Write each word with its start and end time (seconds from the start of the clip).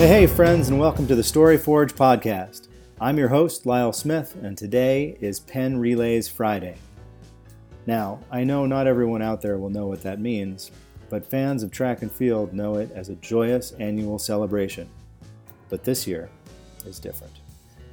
Hey, 0.00 0.08
hey, 0.08 0.26
friends, 0.26 0.70
and 0.70 0.80
welcome 0.80 1.06
to 1.08 1.14
the 1.14 1.22
Story 1.22 1.58
Forge 1.58 1.94
podcast. 1.94 2.68
I'm 3.02 3.18
your 3.18 3.28
host, 3.28 3.66
Lyle 3.66 3.92
Smith, 3.92 4.34
and 4.42 4.56
today 4.56 5.18
is 5.20 5.40
Penn 5.40 5.76
Relays 5.76 6.26
Friday. 6.26 6.76
Now, 7.84 8.20
I 8.30 8.42
know 8.42 8.64
not 8.64 8.86
everyone 8.86 9.20
out 9.20 9.42
there 9.42 9.58
will 9.58 9.68
know 9.68 9.88
what 9.88 10.02
that 10.02 10.18
means, 10.18 10.70
but 11.10 11.28
fans 11.28 11.62
of 11.62 11.70
track 11.70 12.00
and 12.00 12.10
field 12.10 12.54
know 12.54 12.76
it 12.76 12.90
as 12.92 13.10
a 13.10 13.14
joyous 13.16 13.72
annual 13.72 14.18
celebration. 14.18 14.88
But 15.68 15.84
this 15.84 16.06
year 16.06 16.30
is 16.86 16.98
different. 16.98 17.34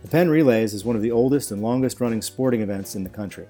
The 0.02 0.08
Penn 0.08 0.30
Relays 0.30 0.74
is 0.74 0.86
one 0.86 0.96
of 0.96 1.02
the 1.02 1.12
oldest 1.12 1.52
and 1.52 1.62
longest 1.62 2.00
running 2.00 2.22
sporting 2.22 2.62
events 2.62 2.96
in 2.96 3.04
the 3.04 3.10
country. 3.10 3.48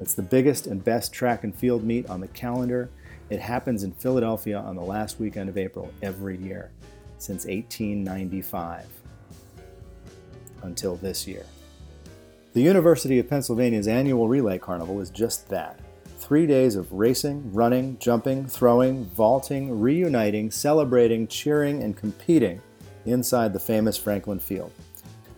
It's 0.00 0.14
the 0.14 0.22
biggest 0.22 0.66
and 0.66 0.82
best 0.82 1.12
track 1.12 1.44
and 1.44 1.54
field 1.54 1.84
meet 1.84 2.08
on 2.08 2.22
the 2.22 2.28
calendar. 2.28 2.88
It 3.28 3.40
happens 3.40 3.82
in 3.82 3.92
Philadelphia 3.92 4.60
on 4.60 4.76
the 4.76 4.82
last 4.82 5.20
weekend 5.20 5.50
of 5.50 5.58
April 5.58 5.92
every 6.00 6.38
year 6.38 6.70
since 7.18 7.44
1895 7.44 8.86
until 10.62 10.96
this 10.96 11.26
year. 11.26 11.44
The 12.54 12.62
University 12.62 13.18
of 13.18 13.28
Pennsylvania's 13.28 13.86
annual 13.86 14.28
Relay 14.28 14.58
Carnival 14.58 15.00
is 15.00 15.10
just 15.10 15.48
that 15.48 15.78
three 16.18 16.46
days 16.46 16.74
of 16.76 16.92
racing, 16.92 17.52
running, 17.52 17.98
jumping, 17.98 18.46
throwing, 18.46 19.04
vaulting, 19.04 19.80
reuniting, 19.80 20.50
celebrating, 20.50 21.28
cheering, 21.28 21.82
and 21.82 21.96
competing 21.96 22.60
inside 23.06 23.52
the 23.52 23.60
famous 23.60 23.96
Franklin 23.96 24.38
Field. 24.38 24.72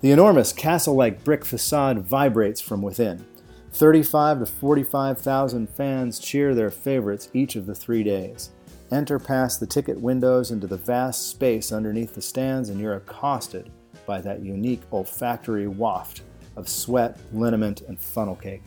The 0.01 0.13
enormous 0.13 0.53
castle 0.53 0.95
like 0.95 1.23
brick 1.25 1.45
facade 1.45 1.99
vibrates 1.99 2.61
from 2.61 2.81
within. 2.81 3.25
35 3.73 4.41
to 4.41 4.47
45,000 4.47 5.69
fans 5.69 6.19
cheer 6.19 6.55
their 6.55 6.71
favorites 6.71 7.29
each 7.35 7.55
of 7.55 7.67
the 7.67 7.75
three 7.75 8.03
days. 8.03 8.51
Enter 8.93 9.21
past 9.21 9.61
the 9.61 9.67
ticket 9.67 10.01
windows 10.01 10.51
into 10.51 10.67
the 10.67 10.77
vast 10.77 11.29
space 11.29 11.71
underneath 11.71 12.13
the 12.13 12.21
stands, 12.21 12.71
and 12.71 12.81
you're 12.81 12.97
accosted 12.97 13.71
by 14.05 14.21
that 14.21 14.43
unique 14.43 14.83
olfactory 14.93 15.69
waft 15.69 16.23
of 16.57 16.69
sweat, 16.69 17.17
liniment, 17.33 17.83
and 17.83 18.01
funnel 18.01 18.35
cake. 18.35 18.65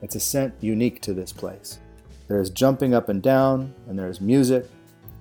It's 0.00 0.14
a 0.14 0.20
scent 0.20 0.54
unique 0.60 1.00
to 1.02 1.12
this 1.12 1.32
place. 1.32 1.80
There's 2.28 2.50
jumping 2.50 2.94
up 2.94 3.08
and 3.08 3.20
down, 3.20 3.74
and 3.88 3.98
there's 3.98 4.20
music. 4.20 4.66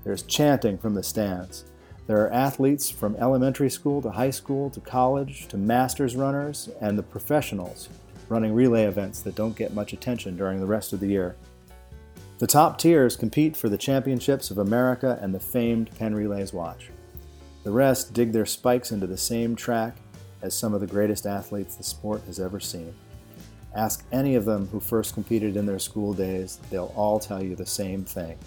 There's 0.03 0.21
chanting 0.21 0.77
from 0.77 0.93
the 0.93 1.01
stands. 1.01 1.65
There 2.05 2.21
are 2.21 2.31
athletes 2.31 2.91
from 2.91 3.15
elementary 3.15 3.71
school 3.71 4.03
to 4.03 4.11
high 4.11 4.29
school 4.29 4.69
to 4.69 4.79
college 4.79 5.47
to 5.47 5.57
masters 5.57 6.15
runners 6.15 6.69
and 6.79 6.95
the 6.95 7.03
professionals 7.03 7.89
running 8.29 8.53
relay 8.53 8.83
events 8.83 9.21
that 9.21 9.35
don't 9.35 9.55
get 9.55 9.73
much 9.73 9.93
attention 9.93 10.37
during 10.37 10.59
the 10.59 10.65
rest 10.65 10.93
of 10.93 10.99
the 10.99 11.07
year. 11.07 11.35
The 12.39 12.45
top 12.45 12.77
tiers 12.77 13.15
compete 13.15 13.57
for 13.57 13.67
the 13.67 13.79
championships 13.79 14.51
of 14.51 14.59
America 14.59 15.17
and 15.23 15.33
the 15.33 15.39
famed 15.39 15.89
Penn 15.97 16.13
Relays 16.13 16.53
watch. 16.53 16.91
The 17.63 17.71
rest 17.71 18.13
dig 18.13 18.31
their 18.31 18.45
spikes 18.45 18.91
into 18.91 19.07
the 19.07 19.17
same 19.17 19.55
track 19.55 19.97
as 20.43 20.55
some 20.55 20.75
of 20.75 20.81
the 20.81 20.85
greatest 20.85 21.25
athletes 21.25 21.75
the 21.75 21.83
sport 21.83 22.21
has 22.27 22.39
ever 22.39 22.59
seen. 22.59 22.93
Ask 23.75 24.05
any 24.11 24.35
of 24.35 24.45
them 24.45 24.67
who 24.67 24.79
first 24.79 25.15
competed 25.15 25.57
in 25.57 25.65
their 25.65 25.79
school 25.79 26.13
days, 26.13 26.59
they'll 26.69 26.93
all 26.95 27.19
tell 27.19 27.41
you 27.41 27.55
the 27.55 27.65
same 27.65 28.05
thing. 28.05 28.37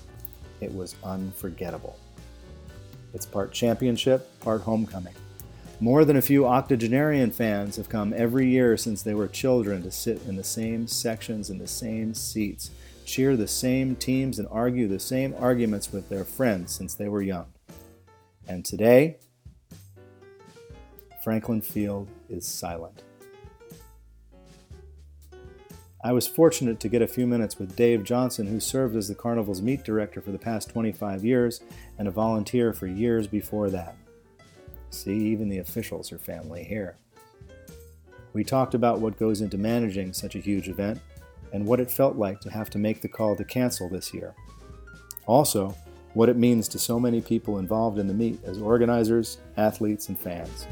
It 0.60 0.72
was 0.72 0.94
unforgettable. 1.02 1.98
It's 3.12 3.26
part 3.26 3.50
championship, 3.50 4.38
part 4.38 4.60
homecoming. 4.60 5.14
More 5.80 6.04
than 6.04 6.16
a 6.16 6.22
few 6.22 6.46
octogenarian 6.46 7.32
fans 7.32 7.74
have 7.74 7.88
come 7.88 8.14
every 8.16 8.48
year 8.48 8.76
since 8.76 9.02
they 9.02 9.14
were 9.14 9.26
children 9.26 9.82
to 9.82 9.90
sit 9.90 10.22
in 10.28 10.36
the 10.36 10.44
same 10.44 10.86
sections 10.86 11.50
in 11.50 11.58
the 11.58 11.66
same 11.66 12.14
seats 12.14 12.70
cheer 13.10 13.36
the 13.36 13.48
same 13.48 13.96
teams, 13.96 14.38
and 14.38 14.46
argue 14.50 14.86
the 14.86 15.00
same 15.00 15.34
arguments 15.36 15.92
with 15.92 16.08
their 16.08 16.24
friends 16.24 16.72
since 16.72 16.94
they 16.94 17.08
were 17.08 17.22
young. 17.22 17.46
And 18.46 18.64
today, 18.64 19.18
Franklin 21.24 21.60
Field 21.60 22.08
is 22.28 22.46
silent. 22.46 23.02
I 26.02 26.12
was 26.12 26.26
fortunate 26.26 26.78
to 26.80 26.88
get 26.88 27.02
a 27.02 27.08
few 27.08 27.26
minutes 27.26 27.58
with 27.58 27.76
Dave 27.76 28.04
Johnson, 28.04 28.46
who 28.46 28.60
served 28.60 28.96
as 28.96 29.08
the 29.08 29.14
carnival's 29.14 29.60
meet 29.60 29.82
director 29.82 30.22
for 30.22 30.30
the 30.30 30.38
past 30.38 30.70
25 30.70 31.24
years 31.24 31.60
and 31.98 32.06
a 32.08 32.12
volunteer 32.12 32.72
for 32.72 32.86
years 32.86 33.26
before 33.26 33.70
that. 33.70 33.96
See, 34.90 35.16
even 35.16 35.48
the 35.48 35.58
officials 35.58 36.10
are 36.12 36.18
family 36.18 36.64
here. 36.64 36.96
We 38.32 38.44
talked 38.44 38.74
about 38.74 39.00
what 39.00 39.18
goes 39.18 39.40
into 39.40 39.58
managing 39.58 40.12
such 40.12 40.36
a 40.36 40.40
huge 40.40 40.68
event 40.68 41.00
and 41.52 41.66
what 41.66 41.80
it 41.80 41.90
felt 41.90 42.16
like 42.16 42.40
to 42.40 42.50
have 42.50 42.70
to 42.70 42.78
make 42.78 43.00
the 43.00 43.08
call 43.08 43.36
to 43.36 43.44
cancel 43.44 43.88
this 43.88 44.14
year. 44.14 44.34
Also, 45.26 45.74
what 46.14 46.28
it 46.28 46.36
means 46.36 46.66
to 46.68 46.78
so 46.78 46.98
many 46.98 47.20
people 47.20 47.58
involved 47.58 47.98
in 47.98 48.06
the 48.06 48.14
meet 48.14 48.42
as 48.44 48.60
organizers, 48.60 49.38
athletes, 49.56 50.08
and 50.08 50.18
fans. 50.18 50.66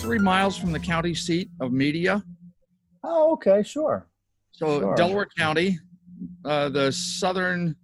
Three 0.00 0.18
miles 0.18 0.56
from 0.56 0.72
the 0.72 0.80
county 0.80 1.14
seat 1.14 1.50
of 1.60 1.72
Media. 1.72 2.22
Oh, 3.04 3.32
okay, 3.32 3.62
sure. 3.62 4.06
So, 4.52 4.80
Sure. 4.80 4.94
Delaware 4.94 5.28
County, 5.38 5.78
uh, 6.44 6.68
the 6.68 6.92
southernmost 6.92 7.74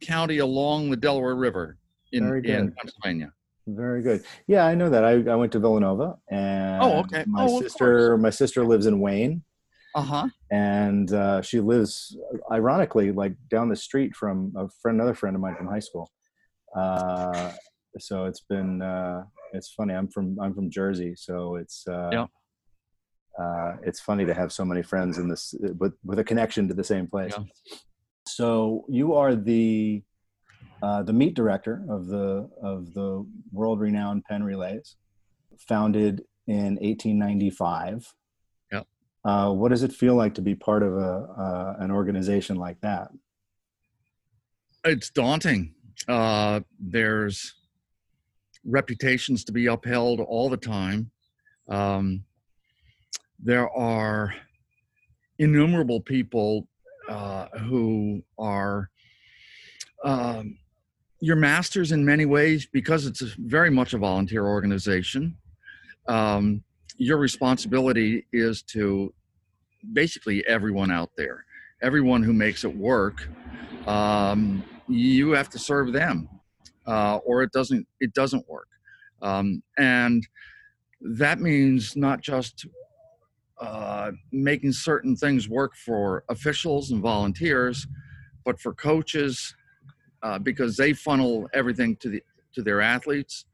county 0.00 0.38
along 0.38 0.90
the 0.90 0.96
Delaware 0.96 1.34
River 1.34 1.78
in, 2.12 2.44
in. 2.44 2.72
Pennsylvania. 2.72 3.32
Very 3.70 4.02
good. 4.02 4.24
Yeah, 4.46 4.64
I 4.64 4.74
know 4.74 4.88
that. 4.88 5.04
I, 5.04 5.12
I 5.30 5.34
went 5.34 5.52
to 5.52 5.58
Villanova, 5.58 6.16
and 6.30 6.80
Oh, 6.82 7.00
okay. 7.00 7.26
my 7.26 7.44
Oh, 7.44 7.60
sister 7.60 8.16
my 8.16 8.30
sister 8.30 8.64
lives 8.64 8.86
in 8.86 8.98
Wayne, 8.98 9.42
Uh 9.94 10.02
huh. 10.02 10.28
and 10.50 11.12
uh, 11.12 11.42
she 11.42 11.60
lives 11.60 12.16
ironically 12.50 13.12
like 13.12 13.34
down 13.50 13.68
the 13.68 13.76
street 13.76 14.16
from 14.16 14.54
a 14.56 14.68
friend, 14.80 14.96
another 14.98 15.14
friend 15.14 15.36
of 15.36 15.42
mine 15.42 15.54
from 15.54 15.66
high 15.66 15.80
school. 15.80 16.10
Uh, 16.74 17.52
so 17.98 18.24
it's 18.24 18.40
been 18.40 18.80
uh, 18.80 19.24
it's 19.52 19.70
funny. 19.70 19.92
I'm 19.92 20.08
from 20.08 20.38
I'm 20.40 20.54
from 20.54 20.70
Jersey, 20.70 21.14
so 21.14 21.56
it's 21.56 21.86
uh, 21.86 22.08
Yeah. 22.12 22.26
uh, 23.38 23.76
it's 23.84 24.00
funny 24.00 24.24
to 24.24 24.32
have 24.32 24.50
so 24.50 24.64
many 24.64 24.82
friends 24.82 25.18
in 25.18 25.28
this 25.28 25.54
with 25.78 25.92
with 26.06 26.18
a 26.18 26.24
connection 26.24 26.68
to 26.68 26.74
the 26.74 26.84
same 26.84 27.06
place. 27.06 27.34
Yeah. 27.36 27.44
So 28.26 28.86
you 28.88 29.14
are 29.14 29.34
the 29.34 30.02
uh, 30.82 31.02
the 31.02 31.12
meet 31.12 31.34
director 31.34 31.84
of 31.88 32.06
the 32.06 32.48
of 32.62 32.92
the 32.94 33.26
world 33.52 33.80
renowned 33.80 34.24
Penn 34.24 34.42
Relays, 34.42 34.96
founded 35.58 36.24
in 36.46 36.76
1895. 36.76 38.14
Yep. 38.72 38.86
Uh, 39.24 39.52
what 39.52 39.70
does 39.70 39.82
it 39.82 39.92
feel 39.92 40.14
like 40.14 40.34
to 40.34 40.42
be 40.42 40.54
part 40.54 40.82
of 40.82 40.94
a 40.94 41.28
uh, 41.38 41.76
an 41.80 41.90
organization 41.90 42.56
like 42.56 42.80
that? 42.80 43.08
It's 44.84 45.10
daunting. 45.10 45.74
Uh, 46.06 46.60
there's 46.78 47.54
reputations 48.64 49.44
to 49.44 49.52
be 49.52 49.66
upheld 49.66 50.20
all 50.20 50.48
the 50.48 50.56
time. 50.56 51.10
Um, 51.68 52.24
there 53.40 53.68
are 53.70 54.34
innumerable 55.38 56.00
people 56.00 56.68
uh, 57.08 57.46
who 57.58 58.22
are 58.38 58.90
um, 60.04 60.58
your 61.20 61.36
masters 61.36 61.92
in 61.92 62.04
many 62.04 62.26
ways 62.26 62.66
because 62.66 63.06
it's 63.06 63.20
very 63.20 63.70
much 63.70 63.92
a 63.92 63.98
volunteer 63.98 64.46
organization. 64.46 65.36
Um, 66.06 66.62
your 66.96 67.18
responsibility 67.18 68.26
is 68.32 68.62
to 68.62 69.12
basically 69.92 70.46
everyone 70.46 70.90
out 70.90 71.10
there, 71.16 71.44
everyone 71.82 72.22
who 72.22 72.32
makes 72.32 72.64
it 72.64 72.74
work. 72.76 73.28
Um, 73.86 74.64
you 74.88 75.30
have 75.32 75.48
to 75.50 75.58
serve 75.58 75.92
them, 75.92 76.28
uh, 76.86 77.16
or 77.24 77.42
it 77.42 77.52
doesn't 77.52 77.86
it 78.00 78.14
doesn't 78.14 78.48
work, 78.48 78.68
um, 79.22 79.62
and 79.76 80.26
that 81.00 81.40
means 81.40 81.94
not 81.94 82.20
just 82.20 82.66
uh, 83.60 84.12
making 84.32 84.72
certain 84.72 85.14
things 85.16 85.48
work 85.48 85.74
for 85.74 86.24
officials 86.28 86.90
and 86.90 87.02
volunteers, 87.02 87.86
but 88.44 88.60
for 88.60 88.72
coaches, 88.74 89.54
uh, 90.22 90.38
because 90.38 90.76
they 90.76 90.92
funnel 90.92 91.48
everything 91.54 91.96
to 91.96 92.08
the 92.08 92.22
to 92.54 92.62
their 92.62 92.80
athletes. 92.80 93.44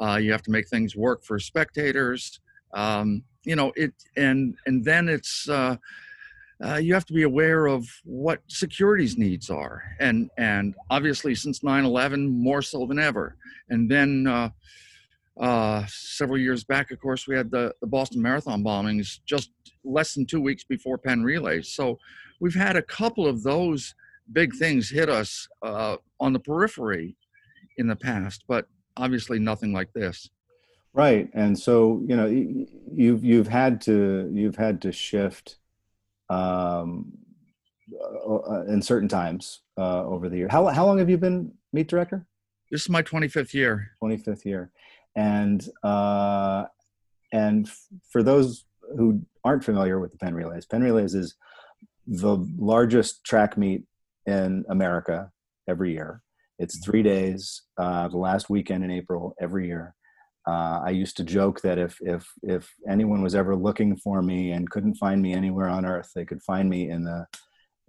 Uh, 0.00 0.16
you 0.16 0.32
have 0.32 0.42
to 0.42 0.50
make 0.50 0.68
things 0.68 0.96
work 0.96 1.22
for 1.24 1.38
spectators. 1.38 2.40
Um, 2.74 3.22
you 3.44 3.56
know 3.56 3.72
it, 3.76 3.92
and 4.16 4.56
and 4.66 4.84
then 4.84 5.08
it's 5.08 5.48
uh, 5.48 5.76
uh, 6.64 6.76
you 6.76 6.92
have 6.94 7.06
to 7.06 7.12
be 7.12 7.22
aware 7.22 7.66
of 7.66 7.86
what 8.04 8.40
security's 8.48 9.16
needs 9.16 9.50
are, 9.50 9.82
and 9.98 10.30
and 10.36 10.74
obviously 10.90 11.34
since 11.34 11.60
9/11, 11.60 12.28
more 12.30 12.62
so 12.62 12.86
than 12.86 12.98
ever. 12.98 13.36
And 13.70 13.90
then 13.90 14.26
uh, 14.26 14.50
uh, 15.40 15.84
several 15.88 16.38
years 16.38 16.64
back, 16.64 16.90
of 16.90 17.00
course, 17.00 17.26
we 17.26 17.36
had 17.36 17.50
the, 17.50 17.72
the 17.80 17.86
Boston 17.86 18.20
Marathon 18.20 18.62
bombings 18.62 19.20
just 19.24 19.50
less 19.84 20.14
than 20.14 20.26
two 20.26 20.40
weeks 20.40 20.64
before 20.64 20.98
Penn 20.98 21.22
Relays. 21.22 21.68
So 21.68 21.98
we've 22.40 22.54
had 22.54 22.76
a 22.76 22.82
couple 22.82 23.26
of 23.26 23.42
those 23.42 23.94
big 24.32 24.54
things 24.54 24.90
hit 24.90 25.08
us 25.08 25.48
uh, 25.62 25.96
on 26.18 26.32
the 26.32 26.38
periphery 26.38 27.16
in 27.78 27.86
the 27.86 27.96
past, 27.96 28.44
but 28.48 28.66
obviously 28.96 29.38
nothing 29.38 29.72
like 29.72 29.92
this. 29.92 30.28
Right, 30.92 31.30
and 31.34 31.56
so 31.56 32.02
you 32.06 32.16
know 32.16 32.26
you've 32.26 33.24
you've 33.24 33.46
had 33.46 33.80
to 33.82 34.28
you've 34.32 34.56
had 34.56 34.82
to 34.82 34.92
shift 34.92 35.58
um, 36.28 37.12
uh, 38.26 38.64
in 38.66 38.82
certain 38.82 39.08
times 39.08 39.60
uh, 39.78 40.04
over 40.04 40.28
the 40.28 40.36
year. 40.36 40.48
How 40.50 40.66
how 40.66 40.84
long 40.84 40.98
have 40.98 41.08
you 41.08 41.16
been 41.16 41.52
meet 41.72 41.86
director? 41.86 42.26
This 42.72 42.82
is 42.82 42.88
my 42.88 43.02
25th 43.02 43.54
year. 43.54 43.92
25th 44.02 44.44
year, 44.44 44.72
and 45.14 45.64
uh, 45.84 46.64
and 47.32 47.68
f- 47.68 47.86
for 48.10 48.24
those 48.24 48.64
who 48.96 49.22
aren't 49.44 49.62
familiar 49.62 50.00
with 50.00 50.10
the 50.10 50.18
Penn 50.18 50.34
Relays, 50.34 50.66
Penn 50.66 50.82
Relays 50.82 51.14
is 51.14 51.36
the 52.06 52.36
largest 52.58 53.22
track 53.24 53.56
meet 53.56 53.84
in 54.26 54.64
America 54.68 55.30
every 55.68 55.92
year. 55.92 56.22
It's 56.58 56.84
three 56.84 57.02
days, 57.02 57.62
uh, 57.78 58.08
the 58.08 58.18
last 58.18 58.50
weekend 58.50 58.84
in 58.84 58.90
April 58.90 59.34
every 59.40 59.66
year. 59.66 59.94
Uh, 60.46 60.80
I 60.84 60.90
used 60.90 61.16
to 61.18 61.24
joke 61.24 61.60
that 61.62 61.78
if 61.78 61.96
if 62.00 62.26
if 62.42 62.72
anyone 62.88 63.22
was 63.22 63.34
ever 63.34 63.54
looking 63.54 63.96
for 63.96 64.22
me 64.22 64.52
and 64.52 64.70
couldn't 64.70 64.96
find 64.96 65.20
me 65.20 65.32
anywhere 65.32 65.68
on 65.68 65.84
earth, 65.84 66.10
they 66.14 66.24
could 66.24 66.42
find 66.42 66.68
me 66.68 66.90
in 66.90 67.04
the 67.04 67.26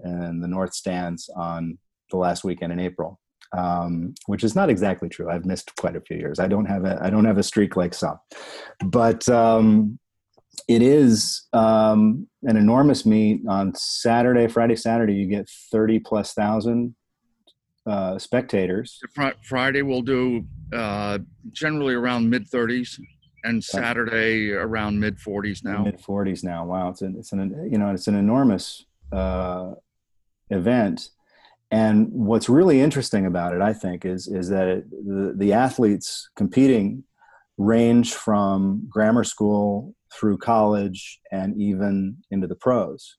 in 0.03 0.41
the 0.41 0.47
North 0.47 0.73
Stands 0.73 1.29
on 1.35 1.77
the 2.11 2.17
last 2.17 2.43
weekend 2.43 2.73
in 2.73 2.79
April, 2.79 3.19
um, 3.57 4.13
which 4.25 4.43
is 4.43 4.55
not 4.55 4.69
exactly 4.69 5.09
true. 5.09 5.29
I've 5.29 5.45
missed 5.45 5.75
quite 5.77 5.95
a 5.95 6.01
few 6.01 6.17
years. 6.17 6.39
I 6.39 6.47
don't 6.47 6.65
have 6.65 6.85
a 6.85 6.99
I 7.01 7.09
don't 7.09 7.25
have 7.25 7.37
a 7.37 7.43
streak 7.43 7.75
like 7.75 7.93
some, 7.93 8.19
but 8.85 9.27
um, 9.29 9.97
it 10.67 10.81
is 10.81 11.47
um, 11.53 12.27
an 12.43 12.57
enormous 12.57 13.05
meet 13.05 13.41
on 13.47 13.73
Saturday, 13.75 14.47
Friday, 14.47 14.75
Saturday. 14.75 15.13
You 15.13 15.27
get 15.27 15.49
thirty 15.71 15.99
plus 15.99 16.33
thousand 16.33 16.95
uh, 17.85 18.17
spectators. 18.17 18.99
Fri- 19.13 19.33
Friday 19.43 19.81
we'll 19.81 20.01
do 20.01 20.45
uh, 20.73 21.19
generally 21.51 21.93
around 21.93 22.29
mid 22.29 22.49
30s, 22.49 22.99
and 23.43 23.63
Saturday 23.63 24.51
around 24.51 24.99
mid 24.99 25.17
40s 25.17 25.63
now. 25.63 25.83
Mid 25.83 25.99
forties 25.99 26.43
now. 26.43 26.65
Wow, 26.65 26.89
it's 26.89 27.01
an 27.01 27.15
it's 27.17 27.31
an 27.31 27.69
you 27.71 27.77
know 27.77 27.91
it's 27.91 28.07
an 28.07 28.15
enormous 28.15 28.85
uh, 29.11 29.71
event. 30.49 31.09
And 31.73 32.09
what's 32.11 32.49
really 32.49 32.81
interesting 32.81 33.25
about 33.25 33.53
it, 33.53 33.61
I 33.61 33.73
think, 33.73 34.05
is 34.05 34.27
is 34.27 34.49
that 34.49 34.67
it, 34.67 34.89
the 34.91 35.33
the 35.35 35.53
athletes 35.53 36.29
competing 36.35 37.03
range 37.57 38.13
from 38.13 38.87
grammar 38.89 39.23
school 39.23 39.95
through 40.13 40.37
college 40.37 41.19
and 41.31 41.59
even 41.59 42.17
into 42.31 42.47
the 42.47 42.55
pros 42.55 43.17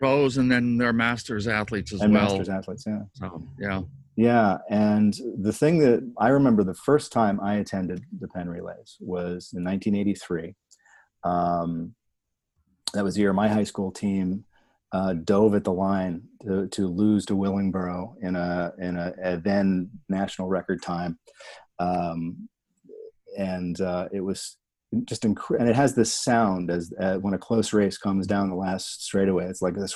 Pros 0.00 0.38
and 0.38 0.50
then 0.50 0.78
they're 0.78 0.94
masters 0.94 1.46
athletes 1.46 1.92
as 1.92 2.00
and 2.00 2.14
well. 2.14 2.22
masters 2.22 2.48
athletes. 2.48 2.84
Yeah. 2.86 3.02
So, 3.12 3.46
yeah. 3.58 3.82
Yeah, 4.16 4.58
and 4.68 5.14
the 5.38 5.52
thing 5.52 5.78
that 5.78 6.00
I 6.18 6.28
remember 6.28 6.64
the 6.64 6.74
first 6.74 7.12
time 7.12 7.40
I 7.40 7.56
attended 7.56 8.04
the 8.18 8.28
Penn 8.28 8.48
Relays 8.48 8.96
was 9.00 9.52
in 9.54 9.64
1983. 9.64 10.54
Um, 11.22 11.94
that 12.92 13.04
was 13.04 13.14
the 13.14 13.20
year 13.22 13.32
my 13.32 13.48
high 13.48 13.64
school 13.64 13.92
team 13.92 14.44
uh, 14.92 15.14
dove 15.14 15.54
at 15.54 15.64
the 15.64 15.72
line 15.72 16.22
to, 16.42 16.66
to 16.68 16.88
lose 16.88 17.24
to 17.26 17.34
Willingboro 17.34 18.14
in 18.20 18.36
a 18.36 18.72
in 18.78 18.96
a, 18.96 19.14
a 19.22 19.36
then 19.38 19.90
national 20.08 20.48
record 20.48 20.82
time, 20.82 21.18
um, 21.78 22.48
and 23.38 23.80
uh, 23.80 24.08
it 24.12 24.20
was 24.20 24.56
just 25.04 25.24
incredible. 25.24 25.62
And 25.62 25.70
it 25.70 25.76
has 25.76 25.94
this 25.94 26.12
sound 26.12 26.70
as 26.70 26.92
uh, 27.00 27.16
when 27.16 27.34
a 27.34 27.38
close 27.38 27.72
race 27.72 27.98
comes 27.98 28.26
down 28.26 28.48
the 28.48 28.56
last 28.56 29.04
straightaway. 29.04 29.46
It's 29.46 29.62
like 29.62 29.74
this, 29.74 29.94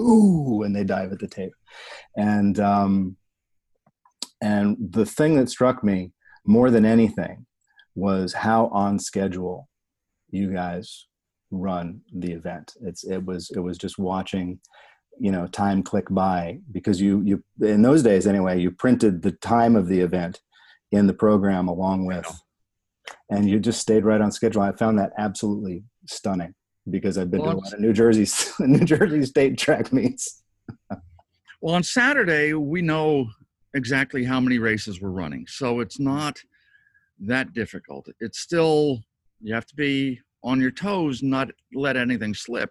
ooh, 0.00 0.62
and 0.62 0.74
they 0.74 0.84
dive 0.84 1.12
at 1.12 1.18
the 1.18 1.28
tape 1.28 1.52
and 2.16 2.58
um, 2.58 3.16
and 4.40 4.76
the 4.78 5.06
thing 5.06 5.36
that 5.36 5.48
struck 5.48 5.82
me 5.84 6.12
more 6.46 6.70
than 6.70 6.84
anything 6.84 7.46
was 7.94 8.32
how 8.32 8.66
on 8.68 8.98
schedule 8.98 9.68
you 10.30 10.52
guys 10.52 11.06
run 11.50 12.00
the 12.12 12.32
event. 12.32 12.74
It's 12.82 13.04
it 13.04 13.24
was 13.24 13.50
it 13.54 13.60
was 13.60 13.78
just 13.78 13.98
watching, 13.98 14.60
you 15.18 15.30
know, 15.30 15.46
time 15.46 15.82
click 15.82 16.06
by 16.10 16.60
because 16.72 17.00
you 17.00 17.22
you 17.22 17.44
in 17.66 17.82
those 17.82 18.02
days 18.02 18.26
anyway 18.26 18.60
you 18.60 18.70
printed 18.70 19.22
the 19.22 19.32
time 19.32 19.76
of 19.76 19.88
the 19.88 20.00
event 20.00 20.40
in 20.92 21.06
the 21.06 21.14
program 21.14 21.68
along 21.68 22.06
with, 22.06 22.30
and 23.30 23.48
you 23.48 23.58
just 23.58 23.80
stayed 23.80 24.04
right 24.04 24.20
on 24.20 24.30
schedule. 24.32 24.62
I 24.62 24.72
found 24.72 24.98
that 24.98 25.12
absolutely 25.18 25.84
stunning 26.06 26.54
because 26.90 27.18
I've 27.18 27.30
been 27.30 27.40
Well, 27.40 27.52
to 27.52 27.56
a 27.56 27.60
lot 27.60 27.72
of 27.72 27.80
New 27.80 27.92
Jersey 27.92 28.26
New 28.64 28.84
Jersey 28.84 29.24
state 29.24 29.58
track 29.58 29.92
meets. 29.92 30.42
Well, 31.62 31.74
on 31.74 31.82
Saturday, 31.82 32.52
we 32.52 32.82
know 32.82 33.28
exactly 33.74 34.24
how 34.24 34.40
many 34.40 34.58
races 34.58 35.00
we're 35.00 35.08
running. 35.08 35.46
So 35.48 35.80
it's 35.80 35.98
not 35.98 36.38
that 37.18 37.54
difficult. 37.54 38.08
It's 38.20 38.40
still, 38.40 39.00
you 39.40 39.54
have 39.54 39.66
to 39.66 39.74
be 39.74 40.20
on 40.44 40.60
your 40.60 40.70
toes, 40.70 41.22
not 41.22 41.50
let 41.74 41.96
anything 41.96 42.34
slip. 42.34 42.70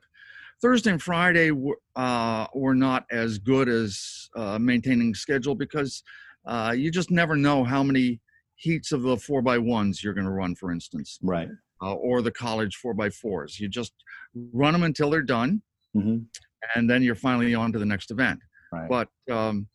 Thursday 0.61 0.91
and 0.91 1.01
Friday 1.01 1.51
were, 1.51 1.79
uh, 1.95 2.45
were 2.53 2.75
not 2.75 3.05
as 3.11 3.37
good 3.37 3.67
as 3.67 4.29
uh, 4.35 4.57
maintaining 4.59 5.13
schedule 5.13 5.55
because 5.55 6.03
uh, 6.45 6.73
you 6.75 6.91
just 6.91 7.11
never 7.11 7.35
know 7.35 7.63
how 7.63 7.83
many 7.83 8.19
heats 8.55 8.91
of 8.91 9.01
the 9.03 9.17
four 9.17 9.41
by 9.41 9.57
ones 9.57 10.03
you're 10.03 10.13
going 10.13 10.25
to 10.25 10.31
run, 10.31 10.55
for 10.55 10.71
instance, 10.71 11.19
Right. 11.21 11.49
uh, 11.81 11.93
or 11.93 12.21
the 12.21 12.31
college 12.31 12.75
four 12.77 12.93
by 12.93 13.09
fours. 13.09 13.59
You 13.59 13.67
just 13.67 13.93
run 14.53 14.73
them 14.73 14.83
until 14.83 15.09
they're 15.09 15.21
done, 15.21 15.61
hmm 15.93 16.17
and 16.75 16.89
then 16.89 17.03
you're 17.03 17.13
finally 17.13 17.53
on 17.53 17.71
to 17.71 17.77
the 17.77 17.85
next 17.85 18.09
event 18.09 18.39
Right. 18.71 18.89
but 18.89 19.07
um, 19.31 19.67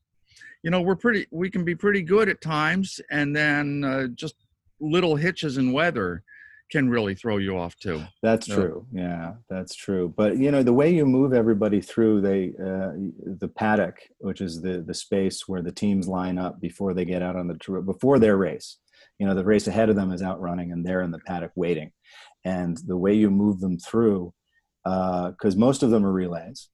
you 0.65 0.71
know 0.73 0.81
we're 0.82 0.97
pretty 0.97 1.25
we 1.31 1.49
can 1.49 1.65
be 1.65 1.77
pretty 1.77 2.03
good 2.03 2.29
at 2.29 2.41
times 2.41 3.00
and 3.12 3.35
then 3.35 3.85
uh, 3.85 4.09
just 4.09 4.35
little 4.81 5.15
hitches 5.15 5.56
in 5.56 5.71
weather 5.73 6.25
can 6.70 6.88
really 6.88 7.14
throw 7.14 7.37
you 7.38 7.56
off 7.58 7.76
too 7.78 8.02
That's 8.22 8.49
Yeah. 8.49 8.55
true. 8.55 8.87
Yeah, 8.93 9.34
that's 9.49 9.75
true. 9.75 10.12
But 10.17 10.38
you 10.38 10.50
know, 10.50 10.62
the 10.62 10.72
way 10.72 10.93
you 10.94 11.05
move 11.06 11.32
everybody 11.32 11.81
through 11.81 12.20
they 12.20 12.49
uh, 12.70 12.93
the 13.43 13.49
paddock, 13.55 13.96
which 14.19 14.40
is 14.40 14.61
the 14.62 14.81
the 14.82 14.94
space 14.94 15.49
where 15.49 15.62
the 15.62 15.72
teams 15.72 16.06
line 16.08 16.38
up 16.38 16.61
before 16.61 16.94
they 16.94 17.05
get 17.05 17.22
out 17.22 17.37
on 17.37 17.49
the 17.49 17.82
before 17.82 18.19
their 18.19 18.37
race. 18.37 18.78
You 19.19 19.26
know, 19.26 19.34
the 19.34 19.44
race 19.44 19.67
ahead 19.67 19.90
of 19.90 19.96
them 19.96 20.12
is 20.12 20.22
out 20.22 20.40
running, 20.40 20.72
and 20.72 20.84
they're 20.84 21.02
in 21.02 21.11
the 21.11 21.19
paddock 21.26 21.52
waiting. 21.55 21.90
And 22.44 22.76
the 22.87 22.96
way 22.96 23.12
you 23.14 23.31
move 23.31 23.61
them 23.61 23.78
through, 23.78 24.32
because 24.84 25.56
most 25.56 25.82
of 25.82 25.90
them 25.90 26.05
are 26.06 26.12
relays, 26.12 26.69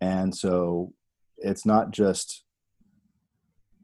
and 0.00 0.34
so 0.34 0.92
it's 1.38 1.64
not 1.66 1.90
just 1.92 2.44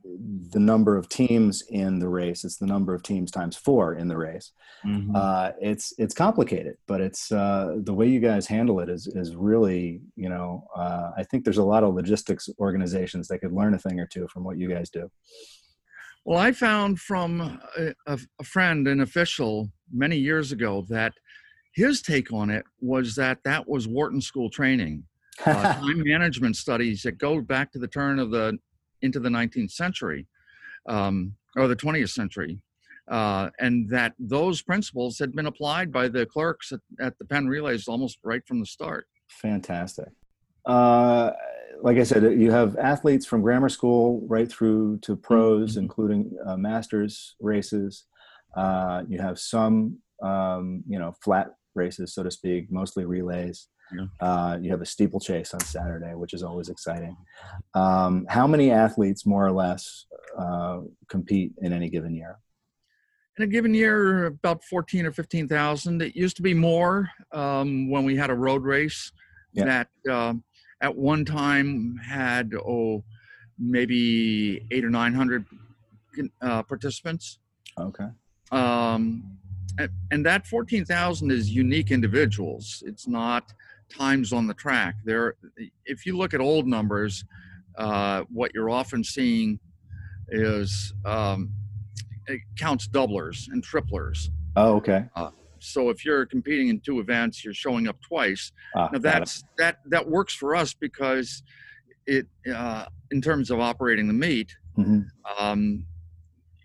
the 0.04 0.60
number 0.60 0.96
of 0.96 1.08
teams 1.08 1.62
in 1.68 1.98
the 1.98 2.08
race; 2.08 2.44
it's 2.44 2.56
the 2.56 2.66
number 2.66 2.94
of 2.94 3.02
teams 3.02 3.30
times 3.30 3.56
four 3.56 3.94
in 3.94 4.08
the 4.08 4.16
race. 4.16 4.52
Uh, 5.14 5.50
it's 5.60 5.92
it's 5.98 6.14
complicated, 6.14 6.76
but 6.86 7.00
it's 7.00 7.30
uh, 7.30 7.76
the 7.84 7.92
way 7.92 8.06
you 8.08 8.18
guys 8.20 8.46
handle 8.46 8.80
it 8.80 8.88
is 8.88 9.06
is 9.06 9.36
really 9.36 10.00
you 10.16 10.28
know 10.28 10.64
uh, 10.74 11.10
I 11.16 11.22
think 11.24 11.44
there's 11.44 11.58
a 11.58 11.64
lot 11.64 11.84
of 11.84 11.94
logistics 11.94 12.48
organizations 12.58 13.28
that 13.28 13.40
could 13.40 13.52
learn 13.52 13.74
a 13.74 13.78
thing 13.78 14.00
or 14.00 14.06
two 14.06 14.26
from 14.32 14.42
what 14.44 14.56
you 14.56 14.68
guys 14.68 14.88
do. 14.90 15.10
well 16.24 16.38
i 16.38 16.52
found 16.52 16.98
from 16.98 17.40
a, 17.78 17.92
a, 18.06 18.18
a 18.38 18.44
friend 18.44 18.86
an 18.88 19.00
official 19.00 19.70
many 19.92 20.16
years 20.16 20.52
ago 20.52 20.84
that 20.88 21.12
his 21.74 22.02
take 22.02 22.32
on 22.32 22.50
it 22.50 22.64
was 22.80 23.14
that 23.14 23.38
that 23.44 23.68
was 23.68 23.86
wharton 23.88 24.20
school 24.20 24.50
training. 24.50 25.04
Uh, 25.46 25.72
time 25.72 26.02
management 26.04 26.54
studies 26.54 27.00
that 27.02 27.16
go 27.16 27.40
back 27.40 27.72
to 27.72 27.78
the 27.78 27.88
turn 27.88 28.18
of 28.18 28.30
the 28.30 28.58
into 29.02 29.20
the 29.20 29.28
19th 29.28 29.70
century 29.70 30.26
um, 30.88 31.34
or 31.56 31.68
the 31.68 31.76
20th 31.76 32.10
century 32.10 32.58
uh, 33.08 33.50
and 33.58 33.88
that 33.90 34.14
those 34.18 34.62
principles 34.62 35.18
had 35.18 35.32
been 35.32 35.46
applied 35.46 35.90
by 35.92 36.08
the 36.08 36.26
clerks 36.26 36.72
at, 36.72 36.80
at 37.00 37.18
the 37.18 37.24
penn 37.24 37.46
relays 37.46 37.88
almost 37.88 38.18
right 38.24 38.46
from 38.46 38.60
the 38.60 38.66
start 38.66 39.06
Fantastic. 39.28 40.08
Uh, 40.66 41.30
like 41.82 41.96
I 41.98 42.02
said, 42.02 42.24
you 42.38 42.50
have 42.50 42.76
athletes 42.76 43.24
from 43.24 43.42
grammar 43.42 43.68
school 43.68 44.26
right 44.28 44.50
through 44.50 44.98
to 45.02 45.16
pros, 45.16 45.76
Mhm. 45.76 45.82
including 45.82 46.36
uh, 46.44 46.56
masters 46.56 47.36
races. 47.40 48.06
Uh, 48.56 49.04
you 49.08 49.18
have 49.20 49.38
some, 49.38 49.98
um, 50.20 50.82
you 50.86 50.98
know, 50.98 51.14
flat 51.22 51.54
races, 51.76 52.12
so 52.12 52.24
to 52.24 52.30
speak, 52.30 52.70
mostly 52.72 53.04
relays. 53.04 53.68
Yeah. 53.92 54.06
Uh, 54.20 54.58
you 54.60 54.70
have 54.70 54.80
a 54.80 54.86
steeplechase 54.86 55.52
on 55.54 55.60
Saturday, 55.60 56.14
which 56.14 56.32
is 56.34 56.42
always 56.42 56.68
exciting. 56.68 57.16
Um, 57.74 58.26
how 58.28 58.46
many 58.46 58.70
athletes, 58.70 59.26
more 59.26 59.44
or 59.44 59.52
less, 59.52 60.06
uh, 60.38 60.80
compete 61.08 61.52
in 61.62 61.72
any 61.72 61.88
given 61.88 62.14
year? 62.14 62.38
in 63.38 63.44
a 63.44 63.46
given 63.46 63.72
year 63.72 64.26
about 64.26 64.62
14 64.64 65.06
or 65.06 65.12
15000 65.12 66.02
it 66.02 66.14
used 66.14 66.36
to 66.36 66.42
be 66.42 66.52
more 66.52 67.08
um, 67.32 67.88
when 67.88 68.04
we 68.04 68.14
had 68.14 68.28
a 68.28 68.34
road 68.34 68.62
race 68.64 69.12
Yeah. 69.54 69.64
that 69.64 69.88
uh, 70.10 70.34
at 70.82 70.94
one 70.94 71.24
time 71.24 71.96
had 71.96 72.52
oh 72.54 73.02
maybe 73.58 74.66
eight 74.70 74.84
or 74.84 74.90
900 74.90 75.46
uh, 76.42 76.62
participants 76.64 77.38
Okay. 77.78 78.08
um, 78.52 79.38
and, 79.78 79.90
and 80.10 80.26
that 80.26 80.46
14,000 80.46 81.30
is 81.30 81.48
unique 81.50 81.90
individuals. 81.92 82.82
It's 82.84 83.06
not 83.06 83.54
times 83.90 84.32
on 84.32 84.46
the 84.46 84.54
track. 84.54 84.94
There, 85.04 85.34
if 85.84 86.06
you 86.06 86.16
look 86.16 86.34
at 86.34 86.40
old 86.40 86.66
numbers, 86.66 87.24
uh, 87.76 88.22
what 88.32 88.52
you're 88.54 88.70
often 88.70 89.04
seeing 89.04 89.58
is 90.30 90.92
um, 91.04 91.50
it 92.26 92.40
counts 92.58 92.88
doublers 92.88 93.48
and 93.50 93.62
triplers. 93.62 94.30
Oh, 94.56 94.74
okay. 94.76 95.04
so 95.58 95.90
if 95.90 96.04
you're 96.04 96.26
competing 96.26 96.68
in 96.68 96.80
two 96.80 97.00
events, 97.00 97.44
you're 97.44 97.54
showing 97.54 97.86
up 97.88 98.00
twice. 98.00 98.52
Ah, 98.74 98.88
Now 98.92 98.98
that's 98.98 99.44
that 99.58 99.78
that 99.86 100.08
works 100.08 100.34
for 100.34 100.56
us 100.56 100.74
because 100.74 101.42
it 102.06 102.26
uh, 102.52 102.86
in 103.10 103.20
terms 103.20 103.50
of 103.50 103.60
operating 103.60 104.06
the 104.06 104.14
meet. 104.14 104.56
Mhm. 104.78 105.06
Um, 105.38 105.84